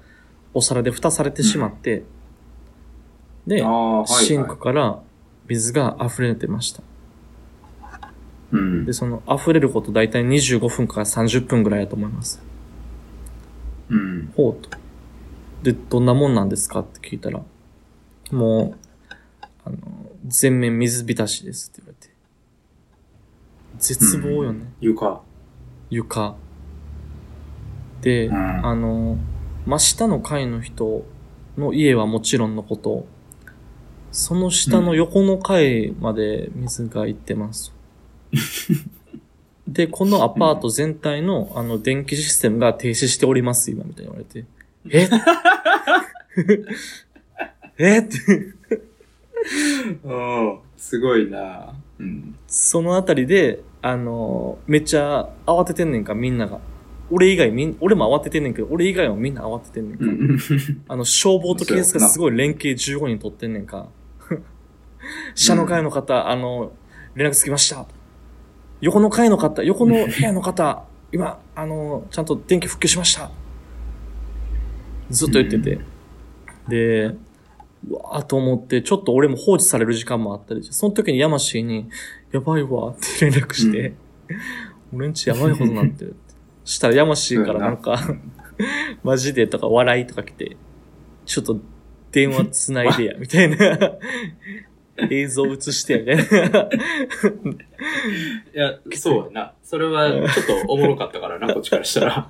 [0.53, 2.03] お皿で蓋されてしまって、
[3.45, 4.25] であ、あ、はい、はい。
[4.25, 4.99] シンクから
[5.47, 6.81] 水が溢れてました。
[8.51, 8.93] うんで、。
[8.93, 12.41] その溢れること大体25分から30分ぐらいだと思います。
[13.89, 14.33] うん。
[14.35, 14.69] ほうと。
[15.63, 17.41] で、どんなもんなんですかって聞いたら、
[18.31, 19.77] もう、あの、
[20.25, 22.13] 全面水浸しですって言われて。
[23.77, 24.71] 絶望よね。
[24.79, 25.21] 床。
[25.89, 26.35] 床。
[28.01, 29.17] で、うんあの、
[29.65, 31.05] 真下の階の人
[31.57, 33.05] の家はもちろんのこと、
[34.11, 37.73] その下の横の階まで水が行ってます。
[39.67, 44.45] で、このアパート全体の、あの、電気システムが停止しております、今、みたいに言われて。
[44.89, 45.07] え？
[47.95, 47.99] え？
[47.99, 48.17] って、
[50.03, 50.59] うん。
[50.77, 51.73] すごいな。
[51.99, 52.35] うん。
[52.47, 56.59] そのあたりで、あの、めっちゃ慌ててんねんか、みんなが。
[57.13, 60.05] 俺以外みん、俺も慌ててんねんけど、俺以外はみんな慌ててんねんか。
[60.05, 60.39] うん。
[60.87, 63.87] あの、消防と警察がすごい連携15人取ってんねんか。
[65.35, 66.71] 下の階の方、あの、
[67.15, 67.85] 連絡つきました。
[68.81, 73.31] 横の階の方、横の部屋の方、今、あの、ちゃんと電気復旧しました。
[75.09, 75.79] ずっと言ってて。
[76.67, 77.05] で、
[77.87, 81.89] うわーと思って、ちょっと俺も放置される時間もあったりして、その時にヤマシーに、
[82.31, 83.93] やばいわって連絡して、
[84.93, 86.35] 俺んちやばいことになってるって。
[86.63, 87.99] したらヤマシーからなんか、
[89.03, 90.57] マジでとか笑いとか来て、
[91.25, 91.59] ちょっと
[92.11, 93.57] 電話つないでや、みたいな。
[95.09, 96.59] 映像映してや、みたいな。
[96.63, 96.69] い
[98.53, 99.53] や、そうやな。
[99.63, 100.27] それはちょっ
[100.65, 102.27] とおもろかったからな、 こっちからしたら。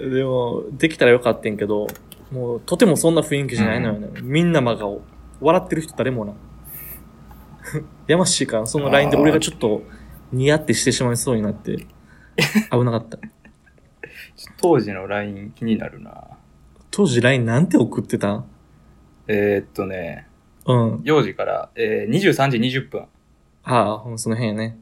[0.00, 1.86] でも、できたらよかったんけど、
[2.30, 4.20] もう、とてもそんな雰囲気じゃないのよね。
[4.22, 5.02] みんな真顔。
[5.40, 6.34] 笑ってる人誰もな。
[8.06, 9.82] やましいから、その LINE で俺がちょっと、
[10.32, 11.86] ニヤってしてしまいそうになって、
[12.70, 13.18] 危なかった。
[14.56, 16.38] 当時の LINE 気になるな。
[16.90, 18.44] 当時 LINE なんて送ってた
[19.28, 20.26] えー、っとね、
[20.66, 21.00] うん。
[21.04, 23.06] 幼児から、えー、23時20分。
[23.62, 24.76] はあ、その辺やね。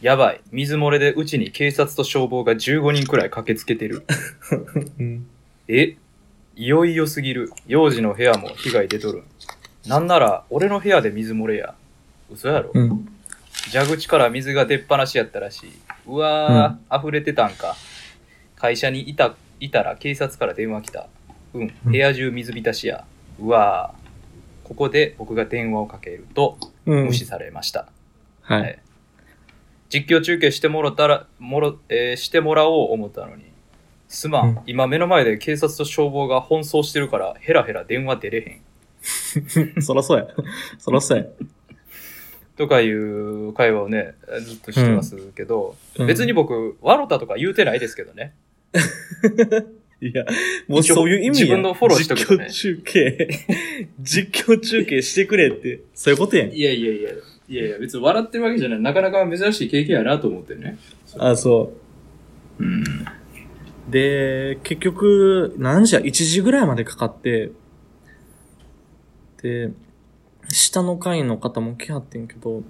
[0.00, 0.40] やばい。
[0.52, 4.04] 水漏れでうちに警察と消防が15人くらい駆けつけてる。
[4.98, 5.26] うん。
[5.68, 5.96] え？
[6.56, 7.52] いよいよすぎる。
[7.66, 9.22] 幼児の部屋も被害出とる。
[9.86, 11.74] なんなら、俺の部屋で水漏れや。
[12.30, 13.08] 嘘やろ、うん。
[13.72, 15.70] 蛇口から水が出っ放しやったらしい。
[16.06, 17.76] うわー、溢れてたんか。
[18.56, 21.08] 会社にいた、いたら警察から電話来た。
[21.54, 23.04] うん、部屋中水浸しや。
[23.40, 23.99] うわー。
[24.70, 26.56] ここで僕が電話をかけると、
[26.86, 27.12] うん無。
[27.12, 27.88] 視されました。
[28.42, 28.76] ははいい。
[29.88, 33.42] 実況中継してもらったら、もろ、えーしてもらおう思ったのに。
[34.06, 38.62] すまん,、うん今目の前で警察と消防が奔走してるから、ヘラヘラ電話出れ
[39.76, 39.82] へん。
[39.82, 40.28] そらそうや。
[40.78, 41.24] そらそうや。
[42.56, 44.14] とかいう会話をね、
[44.46, 48.34] ずっとしてますけど、うん別に僕、ワロタとか言うてないですけどね。
[50.02, 50.24] いや、
[50.66, 53.28] もうそういう意味や自分のフォローしとくとね実況中継、
[54.00, 56.52] 実況中継してくれって、そういうことやん。
[56.52, 57.10] いやいやいや、
[57.48, 58.80] いやいや、別に笑ってるわけじゃない。
[58.80, 60.78] なかなか珍しい経験やなと思ってね。
[61.18, 61.72] あ、そ
[62.58, 62.82] うん。
[62.82, 62.84] う。
[63.90, 67.50] で、結局、何時や ?1 時ぐらいまでかかって、
[69.42, 69.70] で、
[70.48, 72.62] 下の階の方も来はってんけど、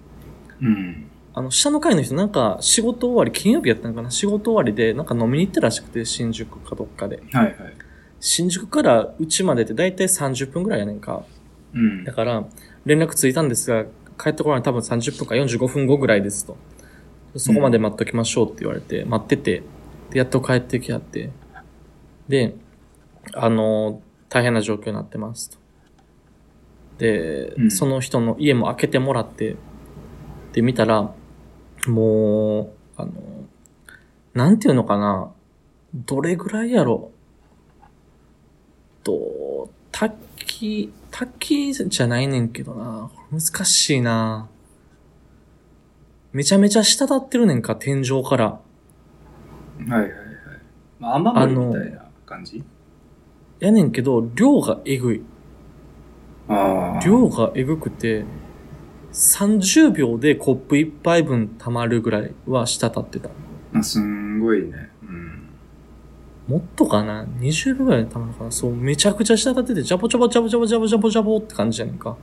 [0.63, 1.10] うん。
[1.33, 4.11] あの、下の階の人なんか仕事終わり、金曜日やったのかな？
[4.11, 7.23] 仕事終わりで、なんか飲みに行ったらしくて、新宿かどっかで。
[7.33, 7.55] はいはい。
[8.19, 11.25] 新宿からうちまでってだいたい30分ぐらいやねんか。
[11.75, 12.13] うんだ。
[12.13, 12.45] から、
[12.85, 13.85] 連絡ついたんですが、
[14.23, 16.57] 帰ってこない多分30分か45分後ぐらいですと。
[17.37, 19.63] そこまで待っときましょうって言われて、待ってて、
[20.11, 21.31] で、やっと帰ってきはって。
[22.29, 22.55] で、
[23.35, 25.59] あの、大変な状況になってますと。
[26.99, 29.57] で、うんその人の家も開けてもらって、
[30.53, 31.15] で、見たら、
[31.87, 33.13] もう、あの、
[34.35, 35.33] なんていうのかな、
[35.95, 37.11] どれぐらいやろ。
[39.03, 43.11] と、滝、滝じゃないねんけどな。
[43.33, 44.49] 難しいな。
[46.33, 48.47] めちゃめちゃ滴ってるねんか、天井から。
[48.47, 48.61] は
[49.81, 50.11] いはいはい。
[50.99, 52.63] まあ、雨漏りみたいな感じ？
[53.59, 55.23] やねんけど、量がえぐい。
[56.49, 57.05] ああ。
[57.05, 58.25] 量がえぐくて、
[59.13, 63.31] 30秒でコップ1杯分溜まるぐらいは滴ってた。
[63.75, 64.91] あすんごいね。
[65.03, 65.49] うん。
[66.49, 68.51] もっとかな ?20 秒ぐらいで溜まるのかな？
[68.51, 72.17] そう、めちゃくちゃ滴ってて、ジャボジャボジャボジャボジャボジャボジャボって感じじゃねんか。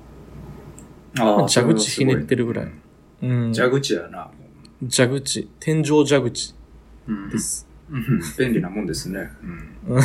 [1.19, 1.47] ああ。
[1.47, 2.71] 蛇口ひねってるぐらい
[3.23, 3.53] うん。
[3.53, 4.29] 蛇口やな。
[4.89, 5.49] 蛇口。
[5.59, 6.55] 天井蛇口
[7.07, 7.67] うんです。
[7.89, 9.29] うん便利なもんですね。
[9.87, 9.99] うん。
[9.99, 10.01] っ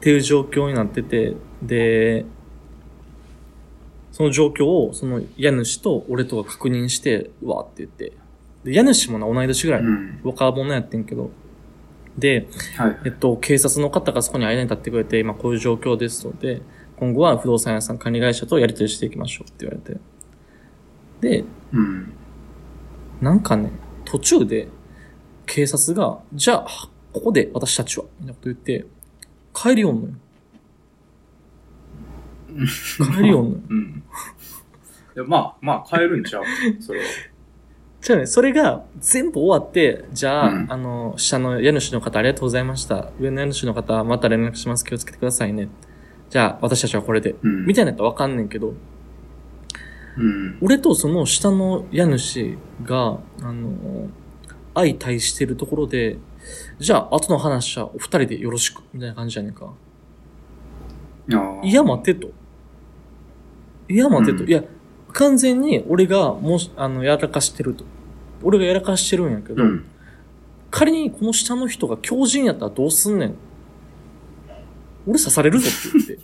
[0.00, 2.26] ていう状況になってて、で、
[4.16, 8.14] その状況を、その家主と俺とが確認して、うわって言って。
[8.64, 9.82] で、家主もな、同い年ぐらい。
[9.82, 10.20] うん。
[10.24, 11.28] 若者やってんけど。
[12.16, 12.48] で、
[12.78, 12.98] はい。
[13.04, 16.62] えっと、警察の方がそこに間に立ってくれて、今こういう状況ですので、
[16.96, 20.00] 今後は不動産屋さん管理会社とやり取りしていきましょうって言われて。
[21.20, 22.14] で、うん。
[23.20, 23.70] なんかね、
[24.06, 24.68] 途中で、
[25.44, 28.86] 警察が、じゃあ、ここで私たちは、みたいなこと言って、
[29.52, 30.14] 帰りよんのよ。
[32.56, 33.60] 帰りよんのよ。
[33.68, 34.02] うん。
[35.16, 36.44] いやまあ、まあ、変えるんちゃう？
[36.80, 37.06] それは。
[38.02, 43.10] じゃあね、それが全部終わって、じゃあ、うんあの、下の家主の方ありがとうございました。
[43.18, 44.84] 上の家主の方、また連絡します。
[44.84, 45.68] 気をつけてくださいね。
[46.30, 47.34] じゃあ、私たちはこれで。
[47.42, 47.66] うん。
[47.66, 48.74] みたいなやったらわかんねんけど、
[50.18, 50.58] うん。
[50.60, 54.08] 俺とその下の家主が、あの、
[54.74, 56.18] 相対してるところで、
[56.78, 59.72] じゃあ、後の話はお二人でよろしく、みたいな感じじゃねえか。
[61.64, 62.28] いや、待てと。
[63.88, 64.42] いや、待てと。
[64.44, 64.62] うんいや、
[65.12, 67.84] 完全に俺が、もし、あの、やらかしてると。
[68.42, 69.84] 俺がやらかしてるんやけど、うん。
[70.70, 73.34] 仮にこの下の人が強靭やったらどうすんねん。
[75.06, 76.18] 俺刺されるぞって言って。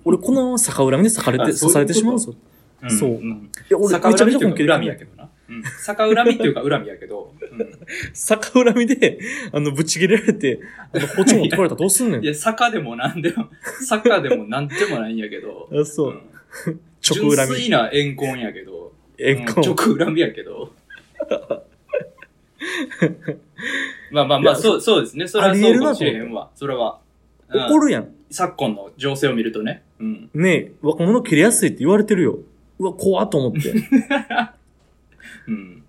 [0.04, 2.32] 俺このまま逆恨みで刺されて、あそういうこと刺されてしまうぞ。
[2.32, 5.28] んそうんんいや、俺逆めちゃめちゃ恨みっていうか本気で恨みやけどな。
[5.48, 5.62] うん。
[5.86, 7.34] 逆恨みっていうか恨みやけど。
[7.52, 7.68] うん
[8.14, 9.18] 逆恨みで、
[9.52, 10.60] あの、ぶち切れられて、
[10.92, 12.26] あの、包丁持ってこられたらどうすんねんい。
[12.26, 13.48] や、坂でもなんでも、
[13.86, 15.68] 坂でもなんでもないんやけど。
[15.72, 16.20] あそうん
[17.08, 17.36] 直恨み。
[17.36, 18.92] 純粋な怨恨やけど。
[19.18, 19.44] え、うん。
[19.44, 20.72] 直恨みやけど。
[24.10, 25.28] まあまあまあ、そう、そうですね。
[25.28, 26.50] それはそうかもしれへんわ。
[26.54, 27.00] それは。
[27.00, 27.08] うん
[27.50, 28.08] 怒るやん。
[28.30, 29.82] 昨今の情勢を見るとね。
[30.00, 30.30] うん。
[30.34, 32.40] ねえ、若者切れやすいって言われてるよ。
[32.78, 33.72] うわ、怖っと思って。
[35.48, 35.82] うん。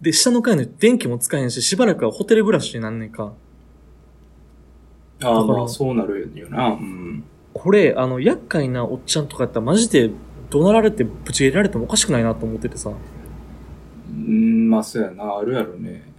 [0.00, 3.34] で、下の階の電気も使えへんし、しばらくはホテル暮らしになんねんか。
[5.22, 6.68] ああ、まあ、そうなるよな。
[6.68, 7.24] うん。
[7.54, 10.10] これ、あの、厄介なおっちゃんとかやったらマジで
[10.50, 12.90] 怒鳴られてぶち切れられてもおかしくないなと思っててさ。
[14.10, 16.10] うん、まあそうやな、あるやろね。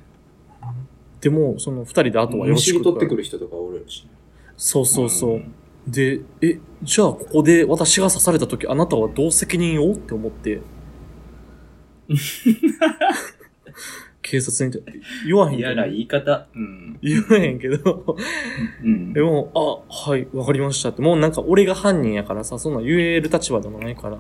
[1.22, 4.10] でも、その二人であとはよろしくむしり取ってくる人とかおるしね。
[4.58, 5.38] そうそうそう。
[5.38, 5.54] ん
[5.88, 9.94] で、え、じゃあここで私が刺された時あなたはどう責任を？
[9.94, 10.62] って思って。
[14.24, 14.76] 警察に
[15.28, 16.48] 言わへんけど嫌な言い方。
[16.56, 16.98] うん。
[17.02, 18.18] 言わへんけど、
[18.84, 19.22] うんで。
[19.22, 21.02] も、あ、はい、わかりましたって。
[21.02, 24.18] もうなんか俺が犯人やからさ、そんな言える立場でもないから、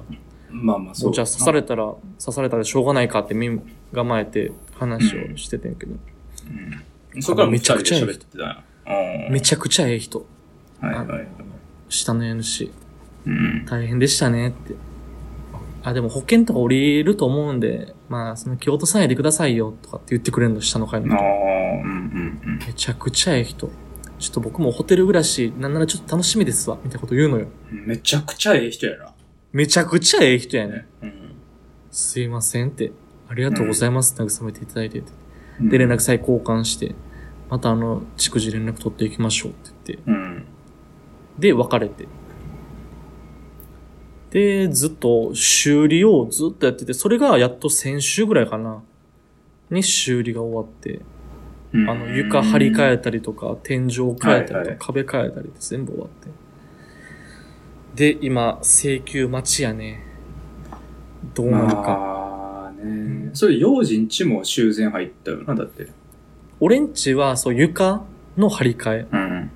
[0.52, 1.86] まあまあそうじゃあ刺されたら、
[2.20, 3.60] 刺されたらしょうがないかって身
[3.94, 5.96] 構えて話をしててんけど、
[7.16, 7.22] うん。
[7.22, 8.63] そこからめちゃくちゃ二人で喋ってたんや
[9.28, 10.26] うんめちゃくちゃええ人。
[10.82, 11.28] はいはいはい。
[11.88, 12.72] 下の NC。
[13.26, 13.66] うん。
[13.66, 14.76] 大変でしたねって。
[15.84, 21.17] あ、でも保険とか降りると思うんで、まあ、その気落とさないでくださいよとかって言ってくれるの、下の階の人。
[21.17, 23.69] うんうんめちゃくちゃええ人。
[24.19, 27.48] ちょっと僕もホテル暮らし、なんならちょっと楽しみですわ、みたいなこと言うのよ。
[27.72, 27.86] うん。
[27.88, 29.13] めちゃくちゃええ人やな。
[29.52, 30.88] めちゃくちゃええ人やね。
[31.02, 31.13] うん。
[31.91, 32.91] すいませんって。
[33.28, 35.12] ありがとうございます慰めていただいてて。
[35.60, 36.96] うんで、連絡先交換して、
[37.50, 40.12] またあの、逐次連絡取っていきましょうって言って。
[40.12, 40.46] うん。
[41.38, 42.08] で、別れて。
[44.34, 48.82] で、ずっと修理をずっとやってて、それがやっと先週ぐらいかな。
[49.69, 51.02] に修理が終わって、
[51.72, 51.88] うん。
[51.88, 56.10] あの、床張り替えたりとか、天井を変えたりとか、はいはい壁変えたりって全部終わっ
[57.96, 58.15] て。
[58.15, 60.04] で、今、請求待ちやね。
[61.36, 61.76] どうなるか。
[61.76, 63.30] まあね。
[63.34, 65.89] それ、用心地も修繕入ったよな、だって。
[66.60, 68.04] 俺んちは、そう、床
[68.36, 69.52] の張り替えうん。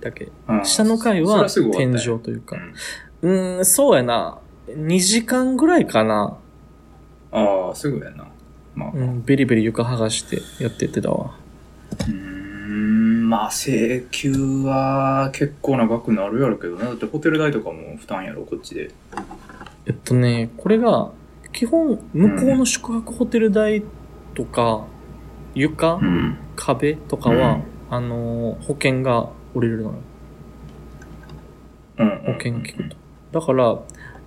[0.00, 0.28] だけ。
[0.48, 2.60] うん下の階は天井というかう。
[2.60, 2.74] ん
[3.22, 4.38] うーん、そうやな。
[4.68, 6.36] 2時間ぐらいかな。
[7.30, 8.26] ああ、すぐやな。
[8.74, 8.90] まあ。
[8.92, 11.34] う、うんベリベリ床剥がしてやってってたわ。
[12.08, 14.32] ーん、まあ、請求
[14.64, 16.86] は結構な額になるやろうけどな。
[16.86, 18.90] だってホテル代とかも負担やろ、こっちで。
[19.86, 21.10] えっとね、これが、
[21.52, 23.82] 基本、向こうの宿泊ホテル代
[24.34, 24.84] とか、
[25.54, 26.38] 床、ん。
[26.56, 29.94] 壁とかは、うんあのー保険が降りるのよ。
[31.98, 32.08] うん。
[32.24, 32.96] 保険聞くと。
[33.32, 33.78] だから、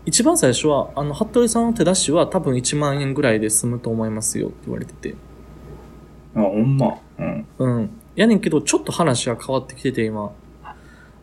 [0.06, 5.16] 一番最初は、あの、服部さんの手出しは多分1万円ぐらいで済むと思いますよって言われてて。
[6.36, 6.96] あ、ほんま。
[7.18, 7.46] うん。
[7.58, 7.90] うん。
[8.16, 10.32] やねんけど、ちょっと話が変わってきてて、今。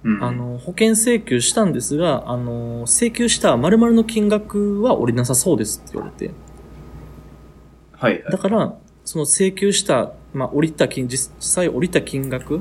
[0.04, 0.24] うん。
[0.24, 6.26] あ、の、保険請求したんですが、あの、請求した〇〇の金額は降りなさそうですって言われて。
[6.26, 6.52] はい
[8.02, 8.24] はい。
[8.32, 12.60] だから、その請求した、まあ、降りた金、実際降りた金額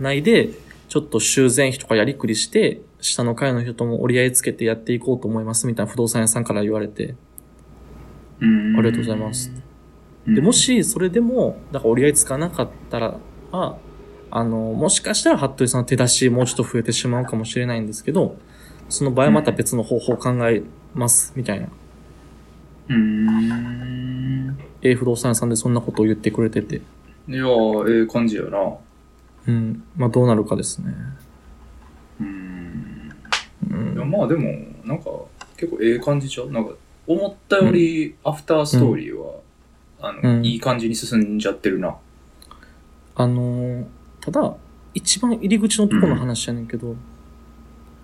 [0.00, 0.50] 内で、
[0.88, 7.14] ちょっと修繕費とかやりくりして、下の階の人とも折り合いつけてやっていこうと思いますみたいな不動産屋さんから言われて。
[8.40, 9.52] うんありがとうございます。
[9.54, 9.62] うん
[10.26, 13.18] で、も、し、それでも、だから折り合いつかなかったら、
[13.50, 13.76] あ、
[14.30, 18.36] あの、もしかしたら、服部さんの手出しもうちょっと増えてしまうかもしれないんですけど、
[18.88, 20.62] その場合はまた別の方法を考え
[20.94, 21.66] ます、みたいな。
[21.66, 24.58] うーん。
[24.82, 26.76] A 不動産屋さんでそんなことを言ってくれてて。
[26.76, 28.58] いやー、ええ感じやな。
[29.48, 29.82] うん。
[29.96, 30.94] まあ、どうなるかですね。
[33.82, 34.10] うん。
[34.10, 34.52] まあでも、
[34.84, 35.10] なんか、
[35.56, 36.72] 結構ええ感じちゃうなんか、
[37.06, 39.34] 思ったより、アフターストーリーは、
[40.00, 41.96] あの、うんいい感じに進んじゃってるな。
[43.14, 43.84] あのー
[44.20, 44.54] ただ、
[44.94, 46.94] 一番入り口のところの話やねんけど、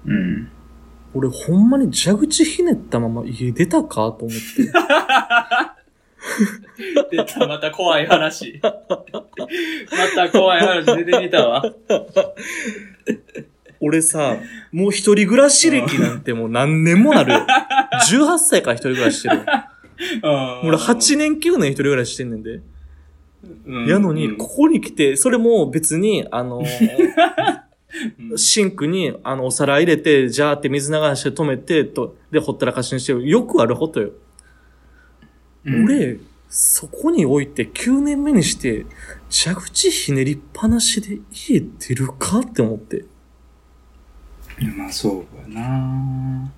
[0.04, 0.50] うん。
[1.14, 4.72] 俺ほんまに蛇口ひねったまま家出たかと思って。
[7.16, 8.60] 出た、また怖い話。
[8.62, 8.70] ま
[10.14, 11.62] た怖い話出てきたわ。
[13.80, 14.36] 俺さ、
[14.72, 17.46] もう一人暮らし歴なんてもう何年もあるよ。
[18.10, 19.42] 18歳から一人暮らししてるよ。
[20.64, 22.60] 俺8年9年一人暮らししてんねんで。
[23.64, 26.68] 年やのに、ここに来て、それも別に、あのー
[28.36, 33.26] シンクに、あの、お皿入れて、ジャーって水流して止めて、と、で、ほったらかしにしてる。
[33.26, 34.10] よくあることよ。
[35.66, 38.86] 俺、そこに置いて9年目にして、
[39.30, 43.04] 蛇口ひねりっぱなしで家出るかって思って。
[44.66, 46.52] まあそうやな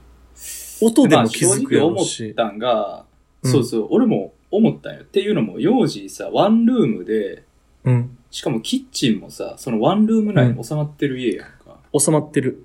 [0.81, 2.35] 音でまあも気づくや思っ。
[2.35, 3.05] たんが、
[3.43, 5.01] うんそうそう、俺も思ったんよ。
[5.01, 7.45] っていうのも、幼児さ、ワンルームで、
[7.85, 8.19] うん。
[8.31, 11.79] しかもキッチンもさ、そのワンルーム内に収まってる家やんか。
[11.99, 12.65] 収まってる。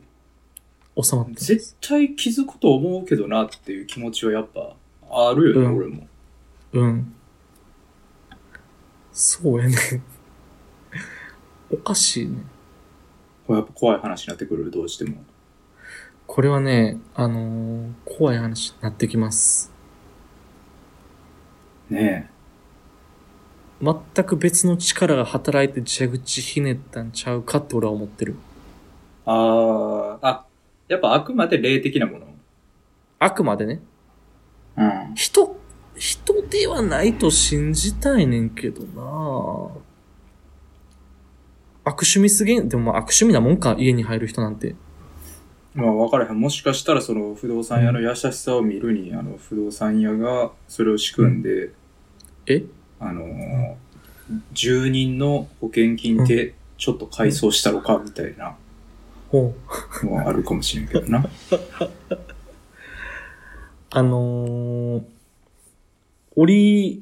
[1.01, 1.37] 収まってる。
[1.39, 4.75] 絶対気づくと思うけどなっていう気持ちはやっぱ
[5.09, 6.07] あるよね、うん俺も。
[6.73, 7.13] うん。
[9.13, 9.75] そうやね。
[11.71, 12.37] おかしいね。
[13.47, 15.23] これやっぱ怖い話になってくる、どうしても。
[16.27, 19.71] これはね、あのー怖い話になってきます。
[21.89, 22.29] ね
[23.81, 28.35] 全く別の力が働いて蛇口ひねったんちゃうかって俺は思ってる。
[29.27, 29.29] え。
[29.31, 30.47] あー、あ、
[30.87, 32.27] やっぱあくまで霊的なもの。
[33.19, 33.81] あくまでね、
[34.77, 35.15] うん。
[35.15, 35.55] 人、
[35.95, 39.84] 人ではないと信じたいねんけどな
[41.85, 44.75] 悪趣味すぎん、でもまあ悪趣味なもんか、家に入る人なんて。
[45.75, 46.39] まあ分からへん。
[46.39, 51.71] もしかしたらその不動産屋の優しさを見るに、あの不動産屋がそれを仕組んで、
[52.47, 52.63] え？
[52.99, 53.75] あのー、
[54.53, 58.55] 住人の保険金でちょっと改装したのかみたいな
[59.29, 59.53] ほ
[60.01, 60.05] う。
[60.05, 61.25] のはあるかもしれんけどな。
[63.91, 65.03] あのー、
[66.35, 66.99] 俺、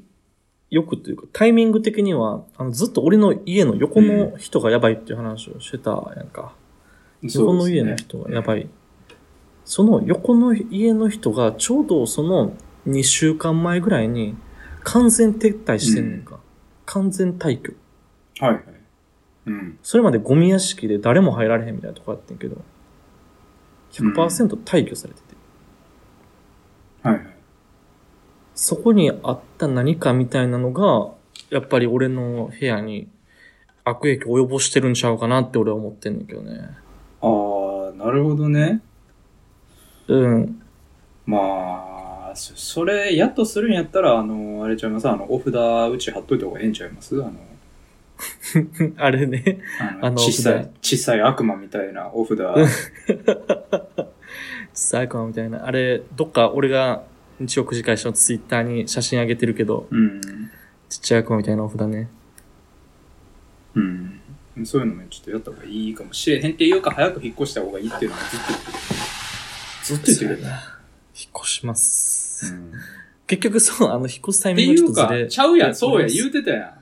[0.73, 6.55] よくというか、タイミング的には、あのずっと俺の家の横の人がやばいっていう話をしてたやんか。
[7.21, 8.67] 横の家の人がやばい。
[9.65, 12.53] その横の家の人がちょうどその
[12.87, 14.35] 2週間前ぐらいに
[14.83, 16.39] 完全撤退してんねんか。
[16.87, 17.73] 完全退去。
[18.39, 18.63] はいはい。
[19.45, 19.79] うん。
[19.83, 22.57] それまでゴミ屋敷で誰も入られへんみたいなとこあってんけど、
[23.91, 25.35] 100%退去されてて。
[27.03, 27.33] はいはい。
[28.55, 31.11] そこにあった何かみたいなのが、
[31.49, 33.07] やっぱり俺の部屋に
[33.83, 36.69] 悪影響を及ぼしてるんちゃうかなって俺は思ってんねんけどね。
[37.21, 38.81] ああ、なるほどね。
[40.07, 40.61] うん。
[41.25, 45.09] まあ、そそれ、やっとするんやったら、あの、あれちゃいます？
[45.09, 45.53] あの、お札
[45.93, 47.15] うち貼っといた方がええんちゃいます？
[47.23, 47.33] あの、
[48.97, 49.59] あれね。
[50.01, 52.39] あの小さい、小さい悪魔みたいなお札。
[54.73, 55.65] サイコンみたいな。
[55.65, 57.03] あれ、どっか俺が
[57.39, 60.21] 日曜9時会社のツイッターに写真上げてるけど、うん。
[60.89, 62.07] ちっちゃい悪魔みたいなお札ね。
[63.75, 64.19] うん。
[64.63, 68.79] そういうのもちょっとやった方がいいかもしれへんっていうか、早く引っ越した方がいいっていうのはずっと言ってる。
[69.83, 70.53] ずっと言ってるよね。
[71.15, 72.53] 引っ越します。
[72.53, 72.71] うん
[73.25, 76.77] 結局そう、あの、引っ越すタイミングちょっとずれ。、ちゃうやん、そうや、う言うてたや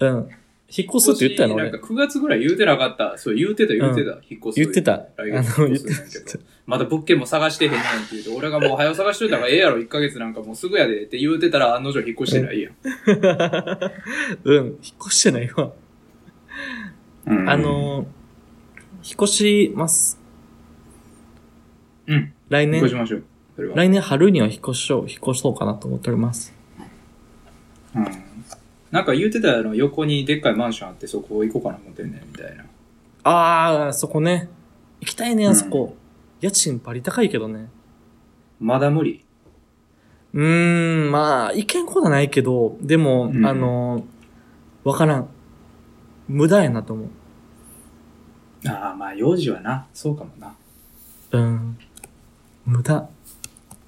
[0.00, 0.04] ん。
[0.04, 0.28] うん。
[0.68, 1.86] 引っ越すって言ったやろ、俺なんか。
[1.86, 3.16] 9月ぐらい言うてなかった。
[3.18, 4.12] そう、言うてた、言うてた。
[4.28, 4.60] 引っ越す。
[4.60, 4.94] 言ってた。
[4.94, 6.44] あ来月の、引っ言って越すんやけど。
[6.66, 12.74] まだ物件も探してへんねんって言うて、俺がもう早う探しといたからええやろ、1ヶ月なんかもうすぐやでって言うてたら案の定引っ越してないやん。
[14.42, 14.74] うん、引っ
[15.06, 15.72] 越してないわ。
[17.26, 18.06] うんあ、のー、
[19.04, 20.18] 引っ越します。
[22.08, 22.32] うん。
[22.48, 23.24] 来引っ越し年、ましょう。
[23.76, 26.54] 来年春には引っ越しを、引っ越そうかなと思っております。
[27.94, 28.25] うん。
[28.90, 32.64] なんか言うてたやろ、横にでっかいマンションあってそこ行こうかな思ってんねん、みたいな。
[33.24, 34.48] あー、そこね。
[35.00, 35.96] 行きたいね、あそこ。
[36.40, 37.68] 家賃バリ高いけどね。
[38.60, 39.24] まだ無理？
[40.32, 44.04] うーん、まあ、行けんことはないけど、でも、うんあのー、
[44.88, 45.28] わからん。
[46.28, 47.08] 無駄やなと思う。
[48.68, 50.54] ああ、まあ、幼児はな、そうかもな。
[51.32, 51.78] うん。
[52.64, 53.08] 無駄。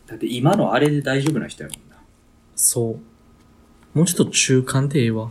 [0.07, 1.97] だって今のあれで大丈夫な人やもんな。
[2.57, 2.99] そう。
[3.95, 5.31] もうちょっと中間でええわ。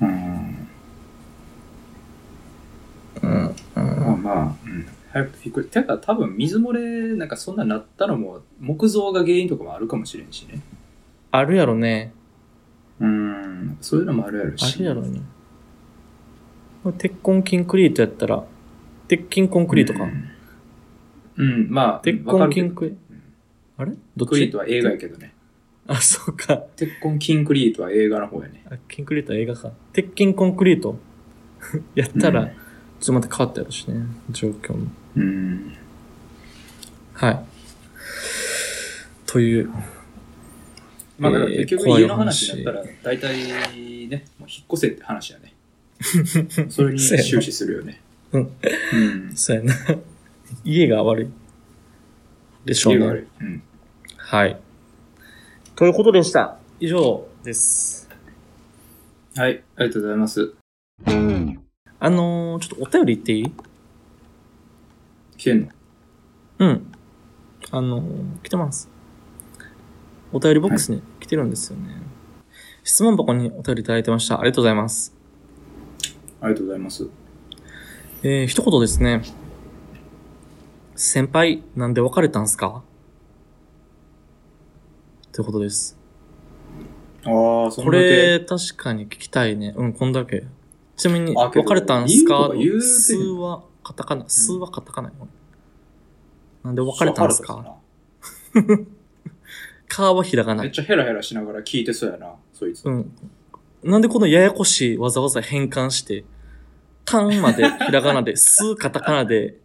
[0.00, 0.08] うん。
[3.22, 3.54] うん。
[3.74, 4.86] まあまあ、うん。
[5.12, 10.60] 早く引っ越てか多分水漏れなんかそんななったのも木造が原因とかもあるかもしれんしね。
[11.30, 12.12] あるやろね。
[12.98, 13.78] うん。
[13.80, 14.78] そういうのもあるやろあし。
[14.78, 15.20] るやろね。
[16.98, 18.44] 鉄痕キンクリートやったら、
[19.08, 20.04] 鉄筋コンクリートか。
[20.04, 20.30] うん。
[21.36, 22.96] うん、まあ、鉄痕キンクリ
[23.76, 23.92] あれ？
[24.16, 24.30] どっち？
[24.30, 25.33] クリートは映画やけどね。
[25.86, 26.56] あ、そうか。
[26.76, 28.64] 鉄痕キンクリートは映画の方やね。
[28.70, 29.70] あキンクリートは映画か。
[29.92, 30.98] 鉄筋コンクリート？
[31.94, 32.50] やったら、うん
[33.00, 34.06] ちょっとまた変わったやろしね。
[34.30, 34.86] 状況も。
[35.16, 35.74] うん。
[37.12, 37.44] はい。
[39.26, 39.68] という。
[41.18, 43.36] まあだからえー結局家の話になったら、大体
[44.08, 45.52] ね、もう引っ越せって話やね。
[46.70, 48.00] それに終始するよね。
[48.32, 48.96] うんう
[49.32, 49.32] ん。
[49.34, 49.74] そうやな。
[50.64, 51.28] 家が悪い。
[52.64, 53.00] でしょうね。
[53.00, 53.28] 家がある。
[53.40, 53.62] うん。
[54.16, 54.56] はい。
[55.76, 56.56] ということでした。
[56.78, 58.08] 以上です。
[59.34, 60.54] はい、ありがとうございます。
[61.98, 63.52] あのー、ちょっとお便り言っていい？
[65.36, 65.68] 来てんの？
[66.60, 66.92] うん。
[67.72, 68.88] あのー、来てます。
[70.32, 71.96] お便りボックスに来てるんですよね。
[72.84, 74.38] 質問箱にお便りいただいてました。
[74.38, 75.12] ありがとうございます。
[76.40, 77.08] ありがとうございます。
[78.22, 79.22] えー、一言ですね。
[80.94, 82.84] 先輩、なんで別れたんすか？
[85.34, 85.98] ということです。
[87.24, 87.90] ああ、そんこ。
[87.90, 89.74] れ、確かに聞きたいね。
[89.76, 90.44] うん、こんだけ。
[90.96, 92.50] ちなみに、別れたんすか？
[92.80, 95.14] 数はカタカナ、数はカタカナよ。
[96.62, 97.76] なんで別れたんすか？
[99.88, 100.72] カー はひらがなめっ。
[100.72, 102.84] ちゃヘラヘラしながら聞いてそうやな、そいつ。
[102.86, 103.10] うん。
[103.82, 106.24] なんでこのややこしいわざわざ変換して、
[107.04, 109.58] タンまでひらがなで、スカタカナで、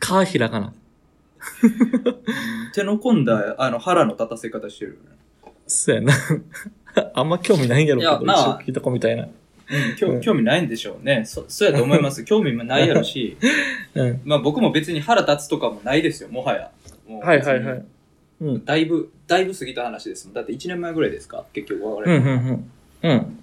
[0.00, 0.74] カーひらがな。
[2.74, 5.16] 手の込んだ、あの、腹の立たせ方してるよね。
[5.66, 6.12] そうやな。
[7.14, 9.24] あんま興味ないんやろうけど、一いやまあ応聞いた子みたいな。
[9.24, 11.24] うん、興うん興味ないんでしょうね。
[11.24, 12.22] そ、そうやと思います。
[12.24, 13.36] 興味もないやろし、
[13.94, 14.20] うん。
[14.24, 16.70] まあ僕も別に腹立つとかもないですよ、もはや。
[17.08, 17.84] もうはいはいはい。
[18.40, 18.64] うんうん。
[18.64, 20.34] だいぶ、だいぶ過ぎた話ですもん。
[20.34, 21.44] だって1年前ぐらいですか？
[21.52, 22.70] 結局別うん、うん、うん。
[23.02, 23.38] うん。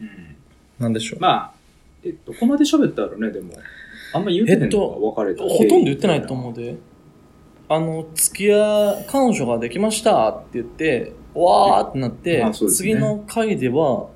[0.00, 0.36] うん
[0.78, 1.20] なんでしょう。
[1.20, 1.52] まあ、
[2.04, 3.54] えっと、ここまで喋ったらね、でも、
[4.12, 4.76] あんま言うてへんのか
[5.22, 6.76] 別れたほとんど言ってないと思うで。
[7.68, 14.08] あの、付き合い、彼女ができましたって言って、わーってなって、ね次の回では、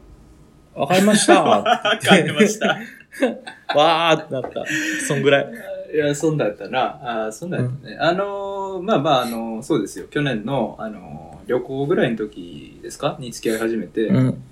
[0.74, 2.78] わかりましたって帰言ってりました。
[3.74, 4.64] わーってなった。
[5.06, 5.52] そんぐらい。
[5.92, 7.26] いや、そんだったな。
[7.26, 7.96] あそんだったね。
[7.98, 10.06] あのー、まあまあ、あのー、そうですよ。
[10.08, 13.16] 去年の、あのー、旅行ぐらいの時ですか？
[13.18, 14.42] に付き合い始めて、うん。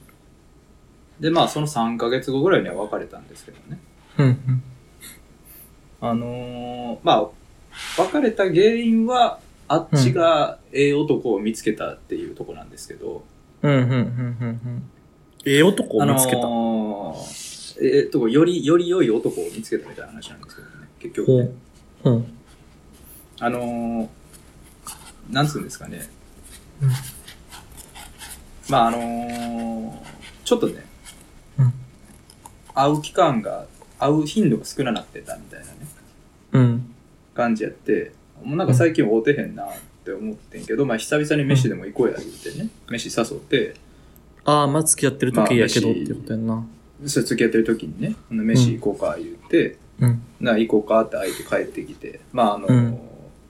[1.20, 3.78] で、まあ、その3ヶ月後ぐらいには別れたんですけどね。
[4.18, 4.62] うん。
[6.01, 7.28] あのー、まあ、
[7.97, 13.24] 別れた原因は、あっちがええ男を見つけたっていうとこなんですけど、
[13.62, 13.70] うん。
[13.70, 13.81] うん。
[13.81, 13.89] うん。
[13.89, 13.95] うん。
[13.95, 13.97] う
[14.51, 14.91] ん。
[15.45, 16.39] ええ男を見つけた？
[16.39, 20.74] あのー、えーっと、より、より良い男を見つけたみたいな話なんですけどね。
[21.01, 21.51] 結局ね。
[22.05, 22.39] うん。
[23.41, 24.09] あのー、
[25.31, 26.09] なんつうんですかね。
[26.83, 26.91] うん
[28.70, 29.95] まああのー、
[30.45, 30.85] ちょっとね、
[31.59, 31.72] うん
[32.74, 33.66] 会う期間が、
[33.99, 35.72] 会う頻度が少ななってたみたいなね、
[36.53, 36.88] うん。
[37.39, 38.11] 感じやって、
[38.43, 39.68] もうなんか最近会うてへんなっ
[40.05, 43.74] て思ってんけど、まあ久々に飯でも行こうや言うてね、飯誘って、
[44.45, 46.66] ああ、まあ付き合ってる時やけどってことやんな。
[47.07, 50.22] それ付き合ってる時にね、飯行こうか言って、うん。
[50.41, 53.01] な行こうかって相手帰ってきて、まああのーうん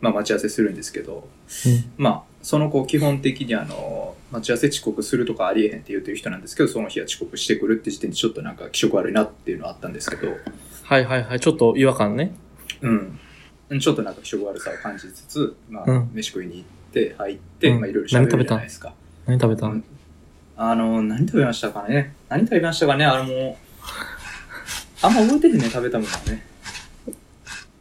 [0.01, 1.29] まあ待ち合わせするんですけど、
[1.67, 1.85] うん。
[1.97, 10.29] まあ、その子基本的にあの、待ち合わせ遅刻するとかありえへんって言ってる人なんですけど、その日は遅刻してくるって時点でちょっとなんか気色悪いなっていうのはあったんですけど、
[10.85, 11.41] はいはいはい。
[11.41, 12.33] ちょっと違和感ね。
[12.81, 13.19] うん。
[13.81, 16.11] ちょっとなんか気色悪さを感じつつ、まあ、うん。
[16.15, 17.81] 飯食いに行って、入って、うん。
[17.81, 18.95] まあいろいろ喋るじゃないですか。
[19.27, 19.67] 何食べた？
[19.67, 19.85] うん。
[20.57, 22.15] あの、何食べましたかね？
[22.29, 23.05] 何食べましたかね？
[23.05, 23.57] あのもう、
[25.03, 26.45] あんま覚えてへんね、食べたものはね。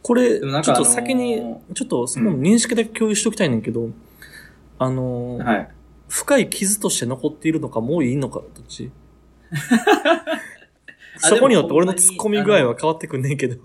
[0.02, 1.36] これ、ちょっと先に
[1.74, 3.90] ちょっとその認識だけ共有しときたいねんけど、
[4.78, 5.68] あのー、はい。
[6.08, 8.90] 深い傷として残っているのか、もういいのか、どっち？
[11.20, 13.56] あそこによって俺の突っ込み具合は変わってくんねんけど。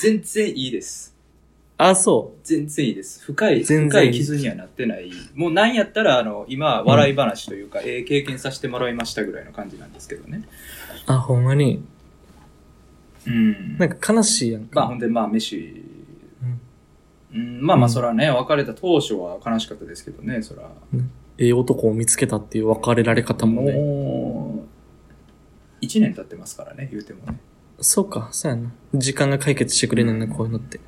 [0.00, 1.14] 全然いいです。
[1.76, 3.24] あ、そ全然いいです。
[3.24, 5.10] 深い、全然深い傷にはなってない。
[5.34, 10.44] もうなんやったら、あの、今、笑い話というか、ええ経験させてもらいましたぐらいの感じなんですけどね。
[11.08, 11.12] う。
[11.12, 11.84] あ、ほんまに。
[13.26, 13.76] うん。
[13.78, 14.80] なんか悲しいやんか。
[14.80, 15.84] まあ、ほんで、まあ、飯、
[16.42, 16.60] うん
[17.34, 20.70] うん、まあまあ、うんそらね、別れた当初は悲しかったですけどね、そら。
[21.38, 23.72] ええ男を見つけたっていう別れられ方もね。
[23.72, 24.68] もう、
[25.80, 27.40] 一年経ってますからね、言うてもね。
[27.80, 28.70] そうか、そうやな。
[28.94, 30.80] 時間が解決してくれねんな、こういうのって。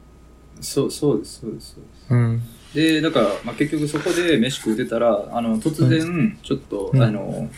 [0.61, 1.77] そう、そうです、そうです、
[2.09, 2.43] そうん。
[2.75, 7.49] で、だから、まあ、結局そこで飯食うてたら、あの、突然、ちょっと、うんあの、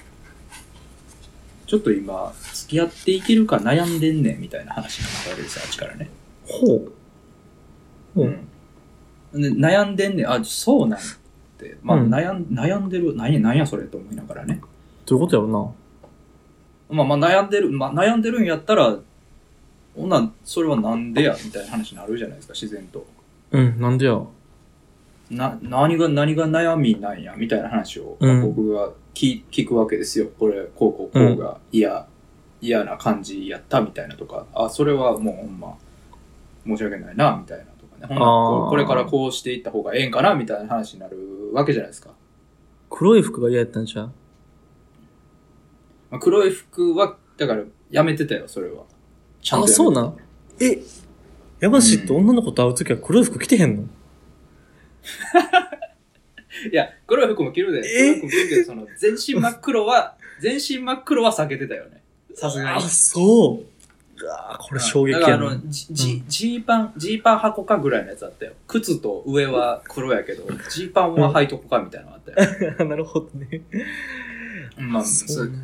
[1.66, 6.09] ちょっと今、付き合っていけるか悩んでんねん、みたいな話になったわけですよ、あっちからね。
[6.47, 6.93] ほう。
[8.14, 8.35] ほう。
[9.35, 9.43] うん。
[9.43, 11.03] で、悩んでんねん、あ、そうなんっ
[11.59, 11.76] て。
[11.83, 14.61] まあ、うん悩ん、悩んでる、何や、何やそれと思いながらね。
[15.05, 16.95] どういうことやろな。
[16.97, 18.99] まあまあ、悩んでる、まあ、悩んでるんやったら、
[19.99, 23.05] ほんなん、それはなんでや、みたいな話になるじゃないですか、自然と。
[23.51, 24.20] うん、なんでや？
[25.30, 30.28] な、何が、何が悩みなんや、みたいな話を、僕が聞聞くわけですよ。
[30.38, 32.07] これ、こうこうこうが嫌、
[32.61, 35.76] 嫌な感じやったみたいなとか、あ、それはもうほんま、
[36.64, 38.07] 申し訳ないな、みたいなとかね。
[38.07, 42.11] ほんならこあーうこれからこうしていった方がええんかな、みたいな話になるわけじゃないですか。
[42.90, 44.11] 黒い服が嫌やったんじゃう？
[46.11, 48.84] まあ、黒い服は、だから、やめてたよ、それは。
[49.43, 50.16] ちゃんとあそうなん？
[50.61, 50.80] え、
[51.61, 53.82] 山氏って女の子と会うときは黒い服着てへんの、
[56.72, 57.80] いや、黒い服も着るで。
[57.86, 58.14] え？
[58.14, 62.03] 黒い服も着るけど、その、全身真っ黒は、 全身真っ黒は避けてたよね。
[62.34, 62.82] さすがあ、に。
[62.89, 63.64] そう。
[64.20, 65.55] うわーこれ衝撃だからあやな。
[65.55, 68.53] の、ジジジーパン、ジーパン箱かぐらいのやつあったよ。
[68.66, 72.32] 靴と上は黒やけど、ジーパンは履いとこかみたいなのあった
[72.82, 72.84] よ。
[72.91, 73.62] なるほどね。
[74.76, 75.61] まあ、そそうなんや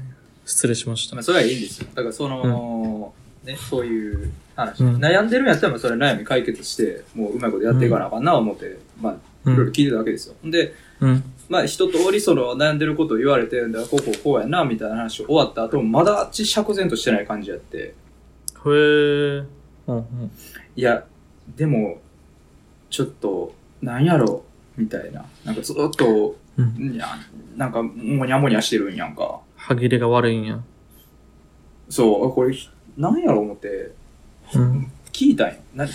[0.46, 1.22] 失礼しましたまあ、。
[1.24, 1.88] それはいいんですよ。
[1.94, 3.12] だからその、
[3.44, 9.52] ね、そういう話、うん悩んでるんやったら、それ悩み解決して、もううまいことやっていかなあかんな思って、まあ、うん。
[9.54, 10.34] いろいろ聞いてたわけですよ。
[10.44, 11.22] で、うん。
[11.48, 17.92] まあ、一通りその悩んでることを言われて、でこうこうこうやな、みたいな話終わった後も、まだあっち釈然としてない感じやって、へ
[18.66, 18.70] え。
[19.86, 20.04] うんうん。
[20.74, 21.04] いや、
[21.56, 22.00] でも、
[22.88, 24.44] ちょっと、なんやろ、
[24.76, 25.26] みたいな。
[25.44, 26.94] なんかずっと、うん。
[26.94, 27.08] いや、
[27.56, 29.40] なんか、もにゃもにゃしてるんやんか。
[29.56, 30.60] 歯切れが悪いんや。
[31.90, 32.56] そう、これ、
[32.96, 33.92] なんやろ思って、
[34.54, 34.92] うん。
[35.12, 35.54] 聞いたんよ。
[35.74, 35.86] な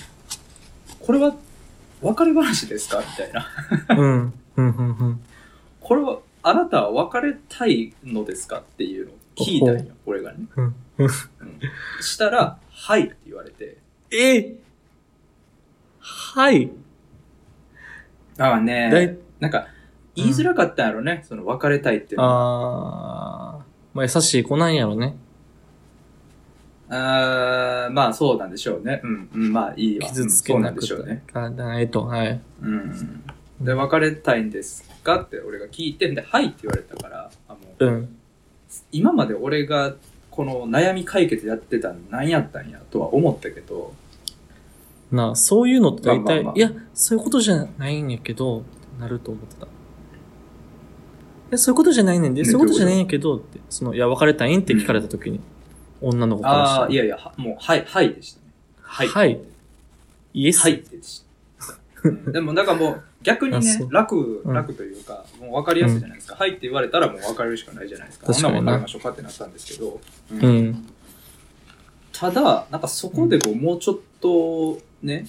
[0.99, 1.35] これは、
[2.01, 2.99] 別れ話ですか？
[2.99, 3.47] みたいな。
[3.97, 4.33] うん。
[4.57, 4.69] うん。
[4.69, 4.87] うん。
[4.89, 5.21] うん。
[5.79, 8.59] これは、あなたは別れたいのですか？
[8.59, 10.39] っていうのを聞いたんよ、俺がね。
[10.55, 10.75] うん。
[10.97, 11.09] うん
[12.01, 13.77] したら、はいって言われて。
[14.11, 14.55] え？
[15.99, 16.71] はい。
[18.35, 19.67] だかね、なんか、
[20.15, 23.55] 言いづらかったんやろね、その別れたいっていうのは。
[23.55, 23.63] あー。
[23.93, 25.15] まあ、優しい子なんやろね。
[26.89, 29.01] あーまあそうなんでしょうね。
[29.03, 30.07] うん、うん、まあいいわ。
[30.07, 31.23] 傷つけうんそうななんくでしょうね。
[31.33, 32.39] あえっと、はい。
[32.61, 33.23] うん。
[33.61, 38.17] で、別れたいんですかって俺が聞いて、で、はいって言われたから、あもううん。
[38.91, 39.95] 今まで俺が
[40.31, 43.93] この悩み解決やってたの何やったんやとは思ったけど、
[45.11, 48.63] なあ、そういうのって大体、まあまあまあいや、そういうことじゃないんやけど、
[48.99, 49.65] なると思ってた。
[49.65, 49.69] い
[51.51, 55.39] や、そういうことじゃないねんで、ねそういうことじゃないんやけど、って、その、いや、別れたいんって聞かれた時に、
[56.01, 56.81] 女の子からしたら。
[56.83, 58.45] ああ、いやいや、はもう、はい、はいでしたね。
[58.81, 59.07] はい。
[59.07, 59.39] はい。
[60.33, 60.59] イエス。
[60.61, 61.25] はいでした。
[62.03, 66.35] うんでも、だからもう、逆にねあそう、楽、うん楽というか、もう分かりやすいじゃないですか。
[66.35, 68.27] はいって言われたらもう別れるしかないじゃないですか。
[68.27, 69.99] 確かになほんなら別れましょうかってなったんですけど、
[70.31, 70.85] うんうん。
[72.13, 75.27] ただ、なんかそこでこう、もうちょっと、ね、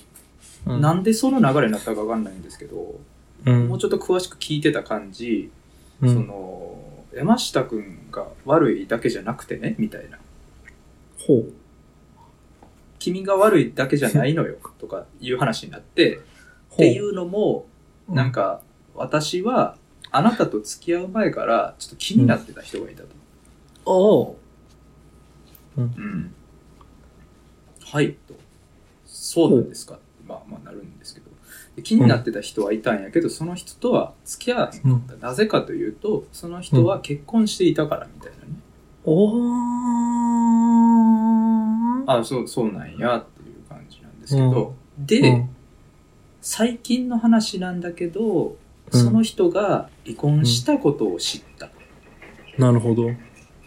[0.66, 0.80] うん。
[0.80, 3.00] なんでその流れになったかわかんないんですけど、
[3.46, 5.50] うんもうちょっと詳しく聞いてた感じ、
[6.02, 6.78] うんその、
[7.14, 10.18] 山下くんが悪いだけじゃなくてね、みたいな。
[11.26, 11.52] ほう。
[12.98, 16.20] 君が悪いだけじゃないのよ、 とかいう話になって、
[16.72, 16.76] っ。
[16.76, 17.66] ていうのも、
[18.08, 18.62] なんか、
[18.94, 19.76] 私は、
[20.12, 23.08] あなたと付き合う前から、ちょっと気になってた人がいたと。
[23.84, 24.36] おう
[25.76, 26.34] うん。
[27.84, 28.34] はい、と。
[29.06, 31.30] そうなんですかって、まあまあなるんですけど。
[31.76, 35.26] で気になってた人はいたんやけど、その人とは付き合わへんかった。
[35.26, 38.60] なぜかというと、その人は結婚していたからみたいなね。
[39.04, 39.40] おー。
[42.06, 44.74] あそう、そうなんやっていう感じなんですけど。
[44.98, 45.48] で、うん
[46.42, 48.56] 最近の話なんだけど、うん
[48.92, 51.68] その人が離婚したことを知った。
[52.58, 53.10] なるほど。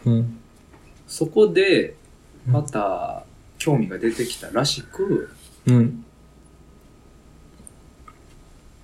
[0.05, 0.37] うん。
[1.07, 1.95] そこで、
[2.45, 3.23] また、
[3.57, 5.29] 興味が出てきたらしく、
[5.65, 6.03] うん。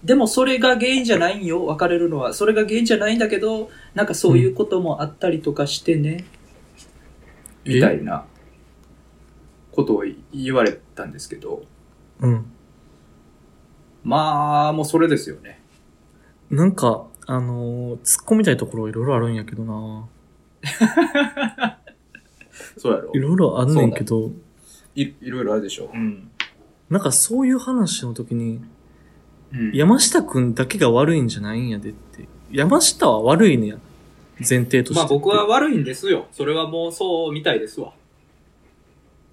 [0.02, 2.34] でもそれが原因じゃないんよ、別れるのは。
[2.34, 6.39] それが原因じゃないんだけど、なんかそういうこともあったりとかしてね、え
[7.76, 8.26] みたいな
[9.72, 10.04] ことを
[10.34, 11.64] 言われたんですけど、
[12.20, 12.46] うん。
[14.04, 15.62] まあ、もうそれですよね。
[16.50, 20.08] なんか、あのー、突っ込みたいところいろいろあるんやけどな
[22.78, 24.32] そうやろいろいろあんねんけど、
[24.96, 25.92] いいろいろあるでしょ。
[25.94, 26.32] うん。
[26.90, 28.62] なんかそういう話の時に、
[29.54, 32.28] うん、山下くんだけが悪いんじゃないんやでって。
[32.52, 33.78] 山下は悪いねや。
[34.48, 35.00] 前提として。
[35.00, 35.48] まあ僕は。
[35.48, 36.28] 悪いんですよ。
[36.32, 37.94] それはもうそうみたいですわ。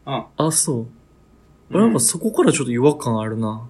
[0.07, 0.25] うん。
[0.37, 0.87] あ、そう。
[1.71, 3.69] 俺なんかそこからちょっと違和感あるな。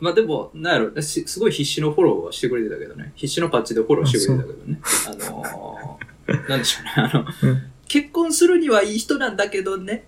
[0.00, 3.12] まあでも、なんやろ、しすごい必死のフォローはしてくれてたけどね。
[3.16, 4.80] 必死のパッチでフォローしてくれてたけどね。
[5.06, 6.92] あのー、なんでしょうね。
[6.96, 10.06] あの、うん結婚するにはいい人なんだけどね。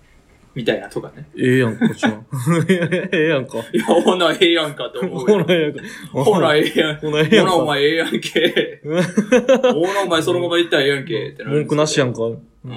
[0.55, 1.27] みたいなとかね。
[1.35, 2.21] ええやんか、じゃあ。
[3.11, 3.57] ええやんか。
[3.73, 5.45] いや、ほな、ええやんかと思ほうよ。
[5.45, 5.81] らええやんか。
[6.11, 6.95] ほな、ええやん。
[6.97, 8.81] ほらええやんお前ええやんけ。
[8.85, 11.29] ほな、お前そのまま行ったらええやんけ。
[11.29, 12.21] ってな文句なしやんか。
[12.23, 12.73] ううんん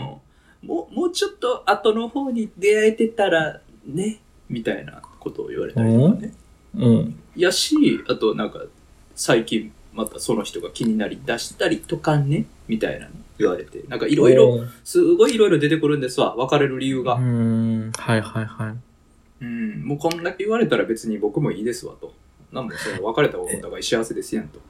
[0.63, 4.21] もう、もうちょっと後の方に出会えてたら、ね。
[4.49, 6.33] みたいなことを言われたりとかね。
[6.77, 7.21] うん。
[7.37, 7.77] やし、
[8.09, 8.63] あとなんか、
[9.15, 13.83] 最近またその人が気になり出したりとかね、みたいなの言われて。
[13.89, 14.61] なんかいろいろ。
[14.85, 16.37] すごいいろいろ出てくるんですわ。
[16.37, 17.15] 別れる理由うが。
[17.15, 17.91] ん。
[17.93, 18.75] はいはいはい。
[19.43, 19.83] うん。
[19.85, 22.15] もうこんだけ言われたら別に僕もいいですわと。
[22.53, 24.61] なんもその別れた方がお互い幸せですやんと。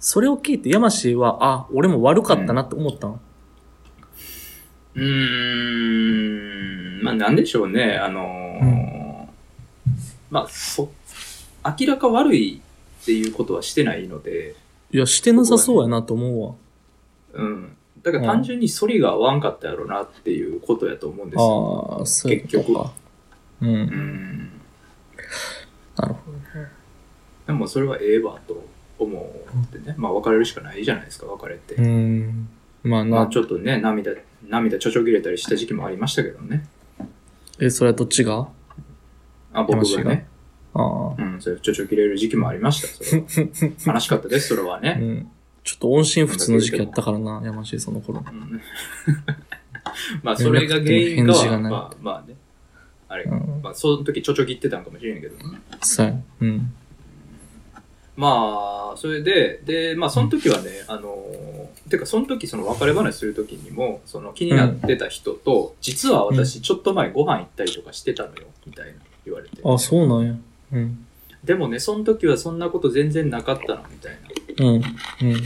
[0.00, 3.20] それを聞いて山氏は、あ、俺も悪かったなって思ったの？
[4.94, 5.02] うー
[7.00, 7.02] ん。
[7.02, 7.96] まあなんでしょうね。
[7.96, 9.26] あのー
[10.30, 10.90] まあそ、
[11.78, 12.62] 明らか悪い
[13.02, 14.54] っていうことはしてないので、
[14.92, 16.54] いや、してなさそうやなと思うわ。
[17.34, 17.76] うん。
[18.02, 21.96] だから単純に反りが合わんかったやろなっていうことやと思うんですよ。
[21.98, 22.92] ああ、そういうことか。
[23.60, 23.66] う。
[23.66, 24.50] うんん。
[25.96, 26.38] なるほど。
[27.46, 28.64] でもそれはええわと
[28.98, 29.94] 思ってね。
[29.98, 31.74] まあ別れるしかないじゃないですか、別れって。
[31.74, 32.48] うん。
[32.82, 34.12] まあなまあち、ょっとね、涙、
[34.48, 36.68] 涙ちょちょ切れたりした時期もありましたけどね。
[37.60, 38.48] え、それはどっちが？
[39.52, 40.28] あ、僕がね。
[40.74, 41.22] ああ。
[41.22, 43.26] うん、それちょちょ切れる時期もありました、それは。
[43.94, 44.98] 悲しかったです、それはね。
[45.00, 45.28] うん。
[45.64, 48.24] ちょっと音信不通の時期やったからな、山氏その頃。
[48.26, 48.60] うん
[50.22, 52.34] まあ それが原因かは、まあまあね。
[53.08, 53.60] あれ、うん。
[53.62, 55.60] まあその時ちょちょ切ってたんかもしれんけどね。
[55.82, 56.14] そうや。
[56.40, 56.72] うん。
[58.16, 61.16] まあ、それで、で、まあ、その時はね、あの、
[61.88, 68.92] てか、その時、その別れ話する時にも、その気になってた人と、実は私、ちょっと前ご飯行ったりとかしてたのよ、みたいな
[69.24, 69.62] 言われて。
[69.64, 70.34] あ、そうなんや。
[70.72, 71.06] うん。
[71.44, 74.18] でもね、その時はそんなこと全然なかったの、みたい
[74.56, 74.64] な。
[74.66, 74.82] うん。
[75.30, 75.42] うん。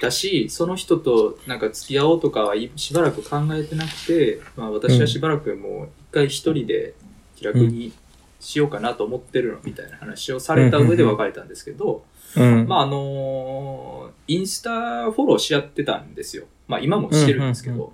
[0.00, 6.94] だし、その人となんか付き合おうとかはいしばらく考えてなくて、まあ、私はしばらくもう一回一人で
[7.36, 7.92] 気楽に
[8.40, 12.04] しようかなと思ってるの、みたいな話をされた上で別れたんですけど、
[12.36, 12.66] うん。
[12.68, 16.46] まああのーインスタフォローし合ってたんですよ。
[16.66, 17.92] まあ今もしてるんですけど、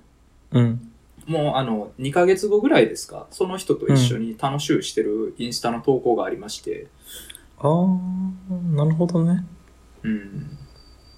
[0.53, 0.91] うんうん。
[1.27, 6.89] もうあの、2ヶ月後ぐらいですか、その人と一緒に楽しゅうしてるインスタの投稿がありまして、
[7.59, 9.45] あー、なるほどね。
[10.03, 10.59] うん。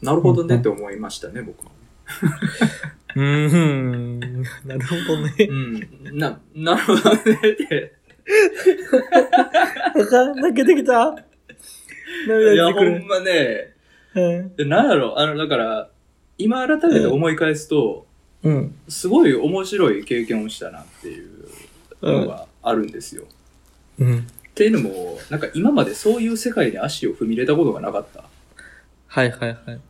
[0.03, 1.71] なるほどねって思いましたね、僕も。
[3.17, 4.21] うーん。
[4.21, 5.33] なるほどね。
[5.49, 6.19] うん。
[6.19, 7.95] な、なるほどねって。
[10.37, 11.15] 泣けてきた？
[12.27, 12.73] いや。
[12.73, 13.75] ほんまね、
[14.15, 15.91] うんでなんやろ、あの、だから、
[16.39, 18.07] 今改めて思い返すと、
[18.45, 18.75] うん。
[18.89, 21.49] すごい面白い経験をしたなっていう
[22.03, 23.25] のがあるんですよ。
[23.99, 24.19] うん。
[24.19, 24.23] っ
[24.55, 28.25] ていうのも、なんか今までそういう世界に足を踏み入れたことがなかった、
[29.09, 29.81] はいはいはい。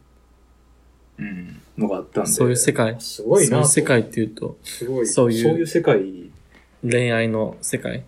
[1.18, 2.30] うん、のがあったんで。
[2.30, 2.96] そういう世界。
[2.98, 3.66] すごいなと。
[3.66, 5.06] そういう世界っていうと、すごい。
[5.06, 6.02] そういうそういう世界。
[6.82, 8.04] 恋愛の世界？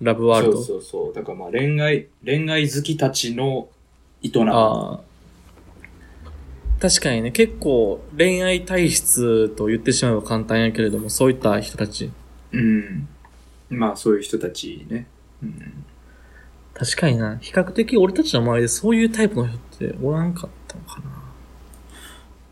[0.00, 0.62] ラブワールド？
[0.62, 1.14] そうそうそう。
[1.14, 3.68] だからまあ恋愛、恋愛好きたちの
[4.22, 4.42] 営み。
[4.50, 5.00] ああ。
[6.80, 12.10] 確かにね、結構恋愛体質と言ってしまえば簡単やけれども、そういった人たち。
[12.52, 13.08] うん。
[13.70, 15.06] まあそういう人たちね。
[15.42, 15.84] うん。
[16.74, 21.06] 確かにな、比較的俺たちの周りでそういうタイプの人っておらんかったのかな。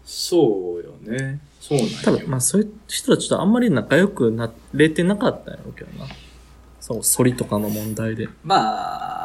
[0.05, 1.41] そうよね。
[1.61, 1.93] そうなんよ。
[2.03, 6.07] 多分、まあそういう人たちとあんまり仲良くなれてなかったんやろうけどな。
[6.81, 8.29] そう、反りとかの問題で。
[8.43, 9.24] まあ、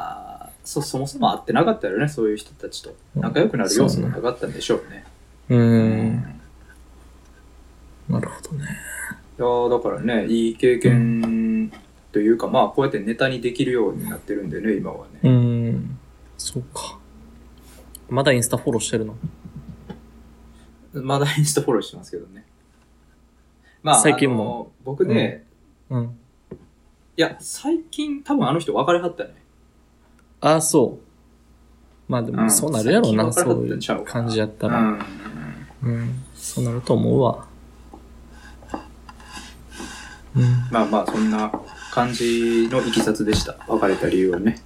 [0.70, 2.96] そ、そもそも会ってなかったよね、そういう人たちと。
[3.16, 5.04] 仲良くなる要素がなかったんでしょうね。
[5.50, 6.40] うん
[8.08, 8.66] なるほどね。
[8.66, 11.72] いやーだからね、いい経験
[12.12, 15.32] というか、まあ、こうやってネタにできるようになってるんでね、今はうね。
[15.32, 15.98] ーん。
[16.38, 17.00] そうか。
[18.08, 19.16] まだインスタフォローしてるの？
[20.94, 22.46] まだインスタフォローしてますけどね。
[23.82, 25.46] まあ、最近もあの僕ね、
[25.90, 26.20] うん。
[27.18, 29.34] いや、最近多分あの人別れはったね。
[30.42, 32.12] ああ、そう。
[32.12, 34.80] まあでも、うんそうなるやろうな、最近そういう感じやったら。
[34.80, 35.00] うん。
[35.84, 36.24] うん。
[36.36, 37.48] そうなると思うわ。
[40.36, 40.44] うん。
[40.72, 41.52] まあまあ、そんな
[41.92, 43.58] 感じのいきさつでした。
[43.68, 44.60] 別れた理由はね。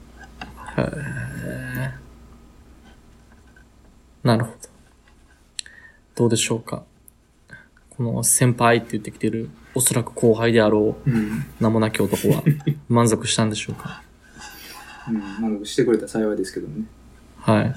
[0.78, 1.92] へえ。
[4.24, 4.58] なるほど。
[6.16, 6.84] どうでしょうか。
[7.90, 11.46] この先輩って言ってきてる、おそらく後輩であろううん。
[11.60, 12.44] 名もなき男は
[12.90, 14.02] 満足したんでしょうか。
[15.10, 16.86] うん、してくれたら幸いですけどもね。
[17.40, 17.76] はい。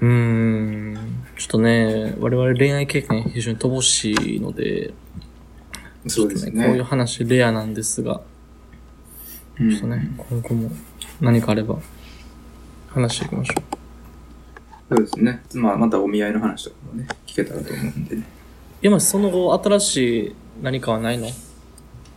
[0.00, 0.96] うーん。
[1.36, 4.92] ちょっとね、我々恋愛経験非常に乏しいので、
[6.06, 6.66] そうですね。
[6.66, 8.20] こういう話レアなんですが、
[9.58, 10.70] うんちょっとね、今後も
[11.20, 11.78] 何かあれば
[12.88, 13.62] 話していきましょう。
[14.88, 15.42] そうですね。
[15.54, 18.22] まあ、またお見合いの話とかもね、聞けたらと思うんでね。
[18.82, 21.28] 今、その後、新しい何かはないの？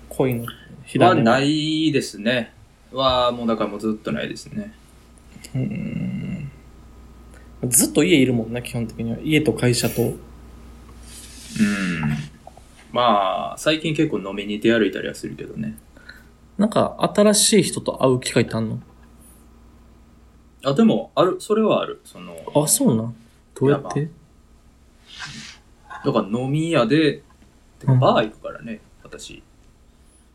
[0.09, 0.45] 恋の
[0.85, 2.53] 火は種ないですね。
[2.93, 4.73] は、もうだからもうずっとないですね。
[5.53, 6.51] うーん
[7.67, 9.17] ずっと家いるもんね、基本的には。
[9.23, 10.01] 家と会社と。
[10.01, 10.17] うん。
[12.91, 15.77] まあ、最近結構飲みに出歩いたりはするけどね。
[16.57, 18.79] なんか、新しい人と会う機会ってあんの？
[20.65, 22.01] あ、でも、ある、それはある。
[22.03, 23.15] その、あ、そうなん？
[23.55, 24.09] どうやって？
[26.05, 27.23] だから飲み屋で、
[27.79, 29.41] てかうんバー行くからね、私。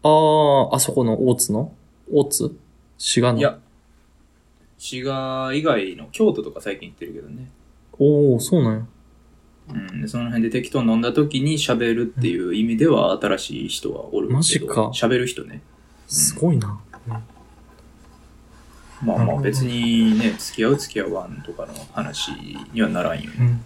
[0.03, 0.09] あ
[0.73, 1.73] あ、あそこの大津の？
[2.13, 2.57] 大津
[2.99, 3.39] 滋賀の？
[3.39, 3.59] いや、
[4.79, 7.51] 滋賀以外の京都とか最近行ってるけどね。
[7.99, 8.87] おおそうなんや。
[9.71, 14.37] うん、でその辺で適当に飲んだ時に喋るっていう意味では新しい人はおるけど。
[14.39, 15.61] マジか喋る人ね。
[16.07, 16.81] すごいな。
[19.01, 22.33] まあまあ別にね、付き合う付き合わんとかの話
[22.73, 23.37] にはならんよね。
[23.39, 23.61] うん。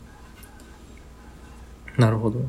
[2.01, 2.41] なるほど。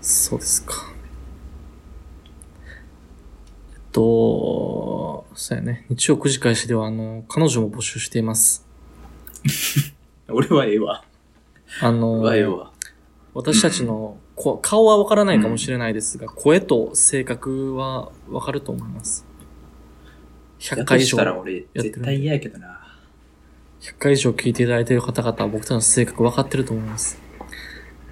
[0.00, 0.92] そうですか。
[3.72, 5.86] えっと、そうやね。
[5.88, 8.66] 日曜9時開始では、あの、彼女も募集しています。
[10.28, 11.02] 俺はええわ。
[11.80, 12.72] あの、俺はええわ。
[13.32, 19.24] 私たちのこ顔はわからないかもしれないですが、声と性格はわかると思います。
[20.58, 22.98] 100や回以した、ら俺、絶対嫌やけどな。
[23.80, 27.18] 100回以上聞いていただいている方々は僕たちの性格分かってると思います。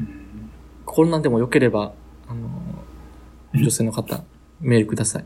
[0.01, 0.51] うん
[0.87, 1.93] こんなんでも良ければ、
[2.27, 2.49] あの、
[3.53, 4.25] 女性の方、
[4.61, 5.25] メールください。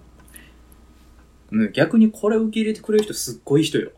[1.51, 3.91] うん逆にこれ受け入れてくれる人すっごい人よ。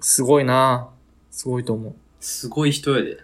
[0.00, 0.90] すごいな
[1.30, 3.18] すごいと思すごい人やで。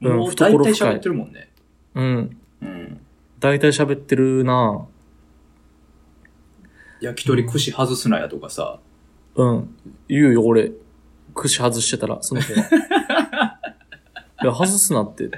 [0.00, 1.48] うんもう大体喋ってるもんね。
[1.94, 2.00] う。
[2.00, 2.36] うん。
[2.62, 3.00] うん。
[3.40, 4.86] 大体喋ってるな
[7.00, 8.80] 焼き鳥串外すなやとかさ。
[9.36, 9.76] うん。
[10.08, 10.72] 言うよ、俺。
[11.34, 12.62] 串外してたら、その子が。
[14.42, 15.36] いや、外すなってって。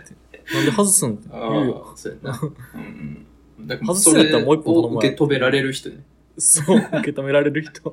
[0.55, 1.93] なんで外すんって言うよ。
[1.97, 2.41] そうやな。
[2.43, 3.27] うん
[3.59, 3.67] うん。
[3.67, 6.03] だから外すんやったらもう一本頼むわそれを受け止められる人ね。
[6.39, 7.93] そう、受け止められる人。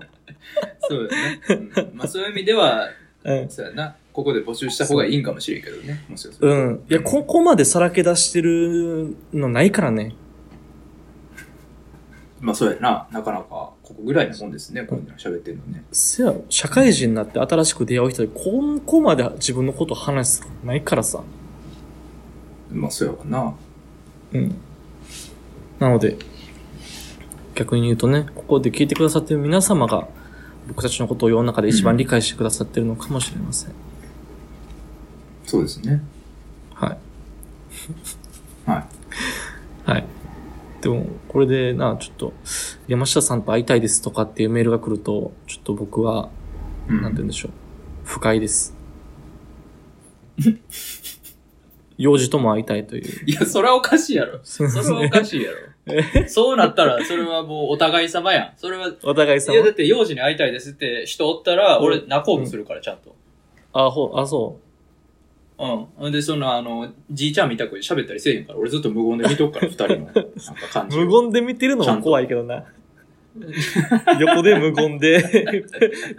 [0.89, 1.41] そうだね。
[1.49, 2.89] うんまあそういう意味では、
[3.23, 3.49] うん。
[3.49, 3.95] そうやな。
[4.13, 6.03] ここで募集した方がいいんかもしれんけどね。
[6.09, 6.83] もしかするとうん。
[6.89, 10.15] いや、ここまでさらけ出してるのないからね。
[12.39, 13.07] まあそうやな。
[13.11, 14.83] なかなか、ここぐらいのもんですね。
[14.83, 15.83] こういうの喋ってんのね。
[15.91, 21.21] せやろ、社会人になって新しく出会う人で、ここまで自分のこと話すことないからさ。
[22.71, 23.55] まあそうやわな。
[24.33, 24.55] うん。
[25.79, 26.17] なので、
[27.57, 30.07] 逆に言うとね、ここで聞いてくださってる皆様が、
[30.67, 33.73] 僕たちのことを世の中で一番理解してくださってるのかもしれません。
[35.47, 36.03] そうですね。
[36.75, 36.97] はい。
[38.69, 38.87] は
[39.85, 39.89] い。
[39.89, 40.05] はい。
[40.81, 42.33] でも、これでな、ちょっと、
[42.87, 46.29] 山下さんと会いたいですとかっていうメールが来ると、ちょっと僕は、
[46.87, 47.51] うんなんて言うんでしょう。
[48.03, 48.75] 不快です。
[51.97, 53.25] 幼児とも会いたいという。
[53.25, 54.41] いや、それはおかしいやろ。
[54.43, 55.57] それはおかしいやろ。
[56.27, 58.53] そうなったら、それはもうお互い様やん。
[58.57, 59.53] それは、お互い様？
[59.53, 63.15] いや、だって幼児に会いたいですって人おったら、俺泣こうとするから、ちゃんと。
[63.73, 64.57] あ、ほう、あ、そ
[65.59, 66.11] うん。
[66.11, 70.21] で、そんな、あの、じいちゃんみたく喋ったりせえへんから、俺ずっと無言で見とくから、二人の、なんか
[70.71, 70.91] 感う。
[70.91, 70.97] じ。
[70.99, 72.63] 無言で見てるのも怖いけどな。
[74.19, 75.63] 横で無言で、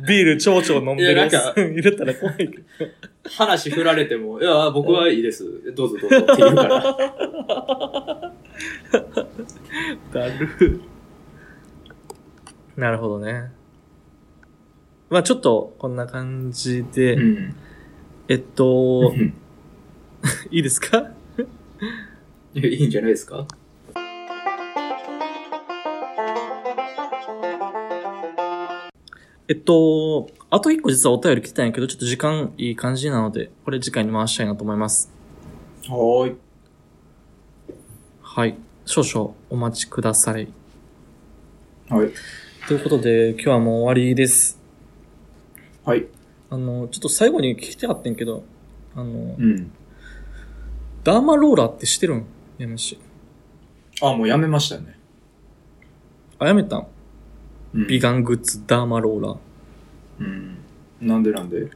[0.07, 2.53] ビールちょうちょう飲んでるいやなんか入れたら怖いけど。
[3.31, 5.45] 話振られても、いや、僕はいいです。
[5.75, 8.33] どうぞどうぞって言うから。
[10.13, 10.81] だる。
[12.77, 13.51] なるほどね。
[15.11, 17.55] まあちょっと、こんな感じで、うん。
[18.29, 19.35] えっと、うん
[20.51, 21.11] いいですか？
[22.55, 23.47] いいんじゃないですか？
[29.51, 35.11] えっと、あと一個実はお便り来てたんやけど、ちょっと時間いい感じなので、これ次回に回したいなと思います。
[35.89, 36.37] はーい。
[38.21, 38.59] はい。
[38.85, 40.49] 少々お待ちください。
[41.89, 42.11] はい。
[42.67, 44.61] ということで、今日はもう終わりです。
[45.85, 46.07] はい。
[46.51, 48.45] あの、ちょっと最後に聞きたかったんやけど、
[48.95, 49.05] あの、
[49.39, 49.73] うん。
[51.05, 52.27] ダーマローラーって知ってるん？
[52.59, 52.99] やめし。
[54.03, 54.99] あ、もうやめましたね。
[56.39, 56.87] あ、やめたん？
[57.75, 59.39] うんビガングッズダーマローラー。
[60.21, 60.57] うん。
[61.01, 61.69] なんでなんで？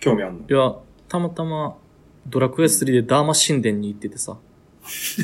[0.00, 0.40] 興味あんの？
[0.48, 0.74] いや、
[1.08, 1.76] たまたま、
[2.26, 4.36] ドラクエ3でダーマ神殿に行っててさ、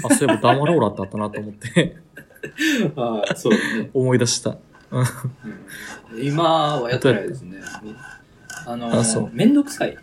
[0.05, 1.97] あ、そういえばダーマローラーってあったなと思って、
[2.97, 3.90] ああ、そうだね。
[3.94, 4.51] 思い出した。
[4.90, 5.05] うん
[6.22, 7.59] 今はやってないですね。
[8.66, 9.97] あのあそうめんどくさい。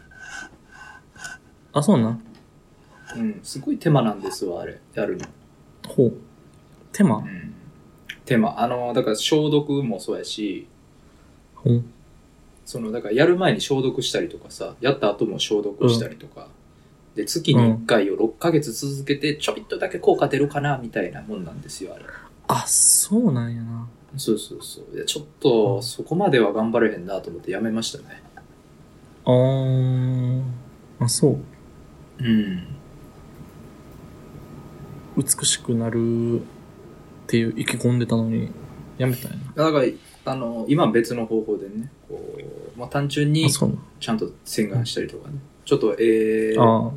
[1.72, 2.24] あ、そうなん？
[3.16, 3.40] うん。
[3.44, 4.80] すごい手間なんですわ、あれ。
[4.94, 5.26] やるの。
[5.88, 6.14] ほう。
[6.92, 7.18] 手間？
[7.18, 7.43] うん。
[8.26, 8.60] 手間。
[8.60, 10.68] あの、だから消毒もそうやし。
[12.66, 16.48] その、だからやる前に消毒したりとかさ、やった後も消毒したりとか。
[17.16, 22.06] で、月に1回を6ヶ月続けて、ちょびっとだけ効果出るかな、みたいなもんなんですよ、あれ。
[22.48, 23.88] あ、そうなんやな。
[24.18, 24.96] そうそうそう。
[24.96, 28.22] いやちょっと、そこまでは頑張れへんなと思ってやめましたね。
[29.26, 30.42] あー、
[31.00, 31.38] あ、そう。
[32.20, 32.68] うん。
[35.18, 36.42] 美しくなる
[37.34, 38.48] っていう意気込んでたのに、
[39.00, 39.86] やめたんやだから、
[40.26, 42.38] あの、今は別の方法でね、こ
[42.76, 43.40] う、まあ、単純な。
[43.40, 45.40] にちゃんと洗顔したりとかね。
[45.66, 46.68] ちょっと、えなん。
[46.68, 46.92] ー、あ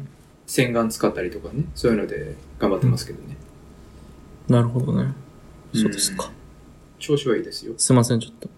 [0.47, 1.64] 洗顔使ったりとかね。
[1.74, 3.34] そういうので頑張ってますけどね。
[4.49, 5.14] ー、なるほどね。
[5.72, 6.30] そうですか。
[6.99, 7.72] 調子はいいですよ。
[7.78, 8.51] すいません、ちょっと。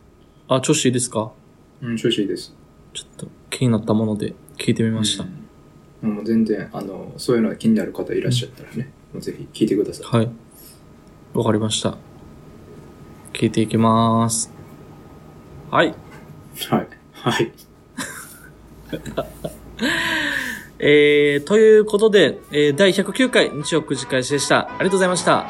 [0.48, 1.30] あ、調子いいですか？
[1.80, 2.52] うん、調子いいです。
[2.92, 5.26] ちょっと気になったもので聞いてみました。
[6.02, 10.06] うん、もう全然、あの、そういうのが気になる方いらっしゃったらね、もうぜひ聞いてください。
[10.16, 10.30] はい。
[11.34, 11.96] わかりました。
[13.32, 14.52] 聞いていきます。
[15.70, 15.94] はい。
[16.68, 16.88] はい。
[17.12, 17.52] はい。
[20.80, 24.68] えー、ということで、えー、第109回日曜9時開始でした。
[24.68, 25.46] ありがとうございました。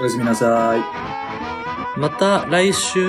[0.00, 0.80] おやすみなさい。
[1.98, 3.08] また来週。